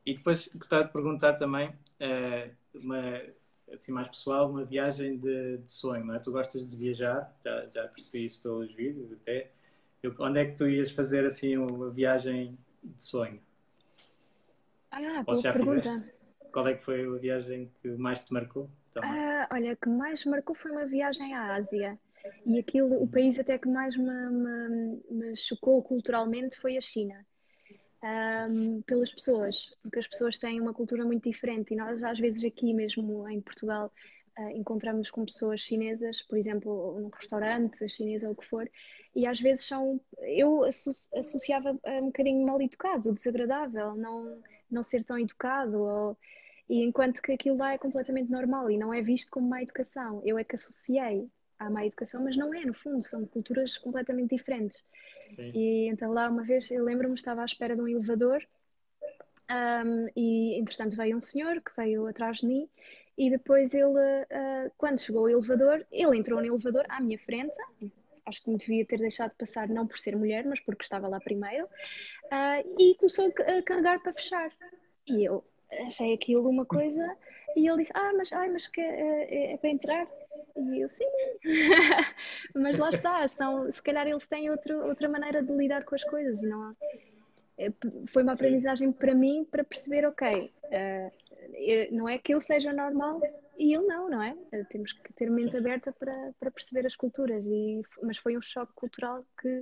[0.06, 3.22] e depois gostava de perguntar também, uh, uma,
[3.72, 6.18] assim mais pessoal, uma viagem de, de, sonho, não é?
[6.18, 9.50] Tu gostas de viajar, já, já percebi isso pelos vídeos até.
[10.02, 13.40] Eu, onde é que tu ias fazer assim uma viagem de sonho?
[14.90, 15.82] Ah, boa já pergunta.
[15.82, 16.12] Fizeste?
[16.52, 18.70] Qual é que foi a viagem que mais te marcou?
[19.02, 21.98] Ah, olha, que mais marcou foi uma viagem à Ásia.
[22.46, 27.26] E aquilo, o país até que mais me, me, me chocou culturalmente foi a China
[28.50, 32.44] um, pelas pessoas, porque as pessoas têm uma cultura muito diferente e nós às vezes
[32.44, 33.90] aqui mesmo em Portugal
[34.38, 38.70] uh, encontramos com pessoas chinesas, por exemplo, num restaurante chinês ou o que for,
[39.14, 45.18] e às vezes são, eu associava um bocadinho mal educado, desagradável, não, não ser tão
[45.18, 46.18] educado ou,
[46.68, 50.22] E enquanto que aquilo lá é completamente normal e não é visto como má educação.
[50.24, 51.30] Eu é que associei
[51.66, 54.82] à má educação, mas não é, no fundo, são culturas completamente diferentes.
[55.34, 55.50] Sim.
[55.54, 58.42] E então lá uma vez, eu lembro-me, estava à espera de um elevador
[59.50, 62.68] um, e entretanto veio um senhor que veio atrás de mim
[63.16, 67.54] e depois ele, uh, quando chegou o elevador, ele entrou no elevador à minha frente,
[68.26, 71.20] acho que me devia ter deixado passar não por ser mulher, mas porque estava lá
[71.20, 74.50] primeiro, uh, e começou a carregar para fechar.
[75.06, 75.44] E eu
[75.86, 77.16] achei aquilo uma coisa,
[77.56, 80.08] e ele disse, ah, mas, ai, mas que, é, é para entrar?
[80.56, 81.04] E eu, sim,
[82.54, 86.04] mas lá está, são, se calhar eles têm outro, outra maneira de lidar com as
[86.04, 86.74] coisas, não
[87.58, 87.72] é,
[88.08, 93.20] foi uma aprendizagem para mim para perceber, ok, uh, não é que eu seja normal
[93.56, 94.32] e ele não, não é?
[94.32, 98.42] Uh, temos que ter mente aberta para, para perceber as culturas, e, mas foi um
[98.42, 99.60] choque cultural que,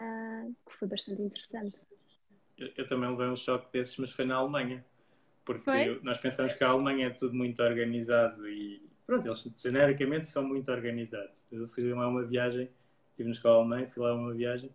[0.00, 1.78] uh, que foi bastante interessante.
[2.56, 4.84] Eu, eu, também levei um choque desses, mas foi na Alemanha,
[5.52, 6.00] porque foi?
[6.02, 10.70] nós pensamos que a Alemanha é tudo muito organizado e pronto, eles genericamente são muito
[10.70, 11.32] organizados.
[11.50, 12.70] Eu fui lá uma viagem,
[13.10, 14.70] estive na escola alemã, fui lá uma viagem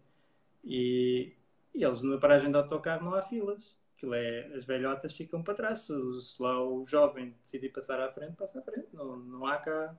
[0.64, 1.34] e
[1.74, 3.76] e eles na paragem de autocarro não há filas.
[3.98, 5.80] Aquilo é, as velhotas ficam para trás.
[5.80, 8.88] Se, se lá o jovem decidir passar à frente, passa à frente.
[8.94, 9.98] Não, não há cá.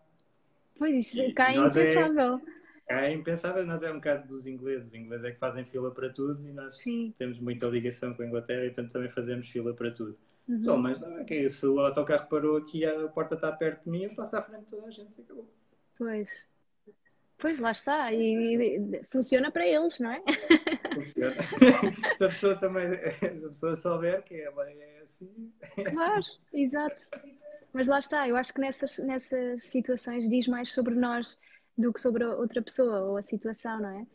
[0.79, 2.41] Pois isso, e, cá é impensável.
[2.89, 4.89] É, é impensável, nós é um bocado dos ingleses.
[4.89, 7.15] Os ingleses é que fazem fila para tudo e nós Sim.
[7.19, 10.17] temos muita ligação com a Inglaterra e portanto também fazemos fila para tudo.
[10.49, 10.77] Uhum.
[10.79, 13.91] Mas não é que é se o autocarro parou aqui a porta está perto de
[13.91, 15.49] mim, eu passo à frente de toda a gente e acabou.
[15.97, 16.47] Pois.
[17.39, 18.13] Pois, lá está.
[18.13, 20.23] E, e, funciona para eles, não é?
[20.95, 21.35] Funciona.
[22.17, 25.53] se a pessoa também, se a pessoa souber que ela é assim.
[25.77, 26.39] É claro, assim.
[26.53, 26.97] exato.
[27.73, 31.39] Mas lá está, eu acho que nessas, nessas situações diz mais sobre nós
[31.77, 34.07] do que sobre outra pessoa ou a situação, não é?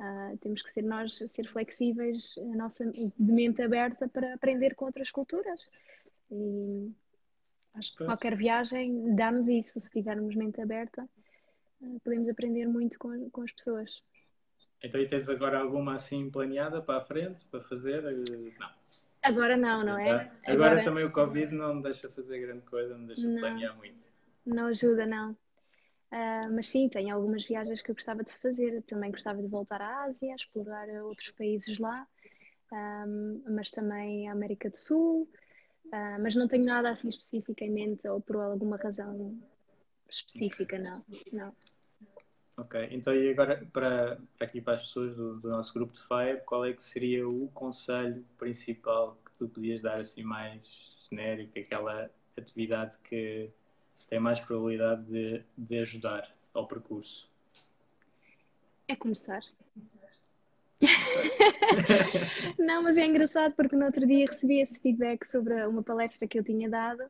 [0.00, 4.86] Uh, temos que ser nós, ser flexíveis, a nossa de mente aberta para aprender com
[4.86, 5.60] outras culturas.
[6.30, 6.90] E
[7.74, 11.06] acho que qualquer viagem dá-nos isso, se tivermos mente aberta
[12.04, 13.90] podemos aprender muito com, com as pessoas.
[14.82, 18.02] Então, e tens agora alguma assim planeada para a frente, para fazer?
[18.02, 18.70] Não.
[19.22, 20.10] Agora não, não é?
[20.10, 23.40] Agora, agora também o Covid não me deixa fazer grande coisa, não me deixa não,
[23.40, 24.10] planear muito.
[24.46, 25.36] Não ajuda, não.
[26.12, 28.82] Uh, mas sim, tenho algumas viagens que eu gostava de fazer.
[28.82, 32.06] Também gostava de voltar à Ásia, explorar outros países lá,
[32.72, 35.28] um, ah, mas também a América do Sul.
[35.86, 39.36] Uh, mas não tenho nada assim específico em mente ou por alguma razão
[40.08, 41.04] específica, não.
[41.32, 41.54] não.
[42.56, 46.00] Ok, então e agora para, para aqui para as pessoas do, do, nosso grupo de
[46.00, 50.60] FIRE, qual é que seria o conselho principal que tu podias dar assim mais
[51.08, 53.50] genérico, aquela atividade que
[54.08, 57.28] tem mais probabilidade de, de ajudar ao percurso?
[58.88, 59.42] É começar.
[62.58, 66.38] não, mas é engraçado porque no outro dia recebi esse feedback sobre uma palestra que
[66.38, 67.02] eu tinha dado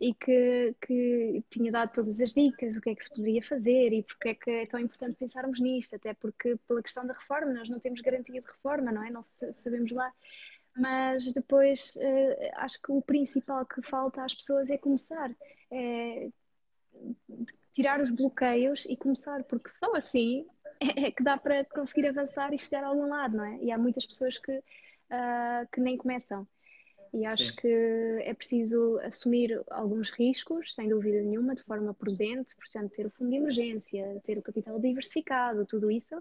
[0.00, 3.92] e que, que tinha dado todas as dicas, o que é que se poderia fazer
[3.92, 7.52] e porque é que é tão importante pensarmos nisto, até porque pela questão da reforma,
[7.52, 9.10] nós não temos garantia de reforma, não é?
[9.10, 9.24] Não
[9.54, 10.12] sabemos lá.
[10.76, 15.30] Mas depois uh, acho que o principal que falta às pessoas é começar.
[15.70, 16.28] É
[17.74, 20.42] tirar os bloqueios e começar, porque só assim
[20.80, 23.58] é, é que dá para conseguir avançar e chegar a algum lado, não é?
[23.58, 26.46] E há muitas pessoas que, uh, que nem começam.
[27.12, 27.56] E acho Sim.
[27.56, 33.10] que é preciso assumir alguns riscos, sem dúvida nenhuma, de forma prudente, portanto, ter o
[33.10, 36.14] fundo de emergência, ter o capital diversificado, tudo isso.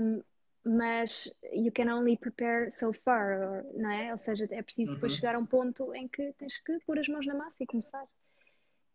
[0.00, 0.22] Um,
[0.66, 4.10] mas you can only prepare so far, não é?
[4.12, 5.16] Ou seja, é preciso depois uhum.
[5.20, 8.04] chegar a um ponto em que tens que pôr as mãos na massa e começar.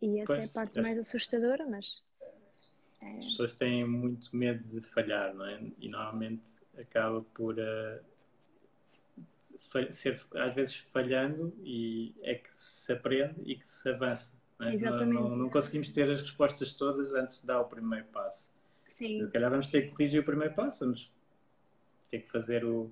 [0.02, 0.82] E essa pois, é a parte é.
[0.82, 2.04] mais assustadora, mas.
[3.02, 3.20] É...
[3.20, 5.62] As pessoas têm muito medo de falhar, não é?
[5.80, 8.04] E normalmente acaba por uh,
[9.92, 14.34] ser, às vezes, falhando e é que se aprende e que se avança.
[14.60, 14.76] Não, é?
[14.76, 15.14] Exatamente.
[15.14, 18.52] não, não, não conseguimos ter as respostas todas antes de dar o primeiro passo.
[18.90, 19.26] Sim.
[19.26, 21.10] Se calhar vamos ter que corrigir o primeiro passo, vamos
[22.12, 22.92] ter que fazer o,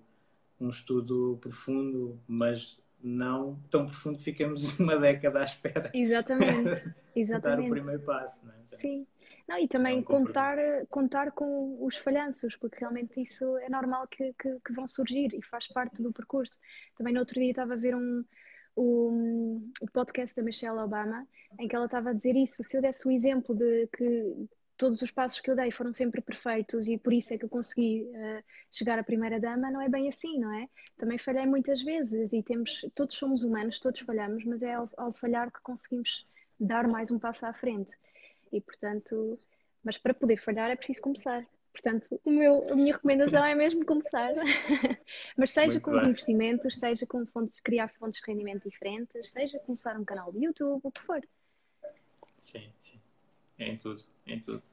[0.59, 5.91] um estudo profundo, mas não tão profundo que ficamos uma década à espera.
[5.93, 6.93] Exatamente.
[7.15, 7.41] Exatamente.
[7.41, 8.55] dar o primeiro passo, não é?
[8.67, 9.07] Então, Sim.
[9.47, 10.57] Não, e também é um contar,
[10.89, 15.41] contar com os falhanços, porque realmente isso é normal que, que, que, vão surgir e
[15.41, 16.55] faz parte do percurso.
[16.95, 18.23] Também no outro dia estava a ver um,
[18.77, 21.27] um, um podcast da Michelle Obama
[21.59, 22.63] em que ela estava a dizer isso.
[22.63, 24.47] Se eu desse o exemplo de que
[24.79, 27.49] todos os passos que eu dei foram sempre perfeitos e por isso é que eu
[27.49, 30.69] consegui uh, chegar à primeira dama, não é bem assim, não é?
[30.97, 35.11] Também falhei muitas vezes e temos, todos somos humanos, todos falhamos, mas é ao, ao
[35.11, 36.25] falhar que conseguimos
[36.57, 37.91] dar mais um passo à frente.
[38.53, 39.37] E portanto,
[39.83, 41.45] mas para poder falhar é preciso começar.
[41.73, 44.33] Portanto, o meu, a minha recomendação é mesmo começar.
[45.37, 46.01] Mas seja Muito com bem.
[46.01, 50.45] os investimentos, seja com fontes, criar fontes de rendimento diferentes, seja começar um canal de
[50.45, 51.21] YouTube, o que for.
[52.37, 52.99] Sim, sim.
[53.59, 54.63] É em tudo, em tudo.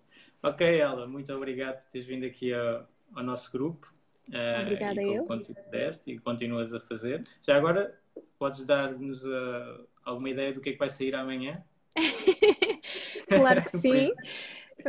[0.43, 3.93] Ok, Ela, muito obrigado por teres vindo aqui ao, ao nosso grupo.
[4.29, 5.27] Uh, Obrigada e eu.
[5.71, 7.23] Deste, e continuas a fazer.
[7.43, 7.99] Já agora,
[8.39, 11.63] podes dar-nos uh, alguma ideia do que é que vai sair amanhã?
[13.29, 14.13] claro que sim.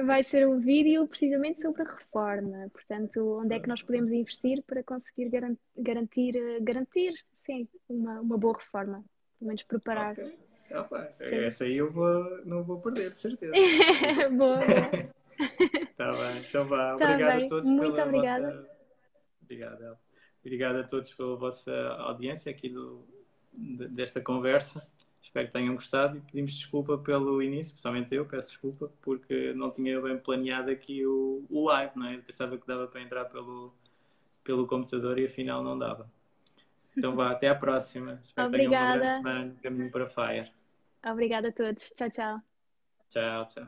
[0.05, 2.69] Vai ser um vídeo precisamente sobre a reforma.
[2.71, 5.29] Portanto, onde é que nós podemos investir para conseguir
[5.77, 9.03] garantir, garantir sim, uma, uma boa reforma.
[9.39, 10.13] Pelo menos preparar.
[10.13, 10.37] Okay.
[10.71, 13.53] Opa, essa aí eu vou, não vou perder, de certeza.
[14.31, 15.17] boa, boa.
[15.95, 16.95] Tá bem, então vá.
[16.97, 17.45] Tá obrigado bem.
[17.45, 18.47] a todos Muito pela obrigada.
[18.47, 18.69] vossa.
[19.43, 19.97] Obrigado,
[20.41, 23.03] Obrigado a todos pela vossa audiência aqui do,
[23.53, 24.85] desta conversa.
[25.21, 29.69] Espero que tenham gostado e pedimos desculpa pelo início, principalmente eu, peço desculpa, porque não
[29.71, 32.15] tinha bem planeado aqui o, o live, não é?
[32.15, 33.73] Eu pensava que dava para entrar pelo,
[34.43, 36.09] pelo computador e afinal não dava.
[36.97, 38.19] Então vá, até à próxima.
[38.23, 38.99] Espero Obrigada.
[38.99, 40.51] que tenham uma grande semana caminho para Fire.
[41.05, 41.91] Obrigada a todos.
[41.95, 42.41] Tchau, tchau.
[43.09, 43.67] Tchau, tchau.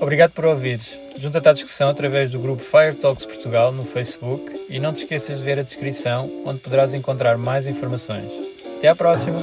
[0.00, 1.00] Obrigado por ouvires.
[1.16, 5.38] Junta-te à discussão através do grupo Fire Talks Portugal no Facebook e não te esqueças
[5.38, 8.32] de ver a descrição, onde poderás encontrar mais informações.
[8.76, 9.38] Até à próxima!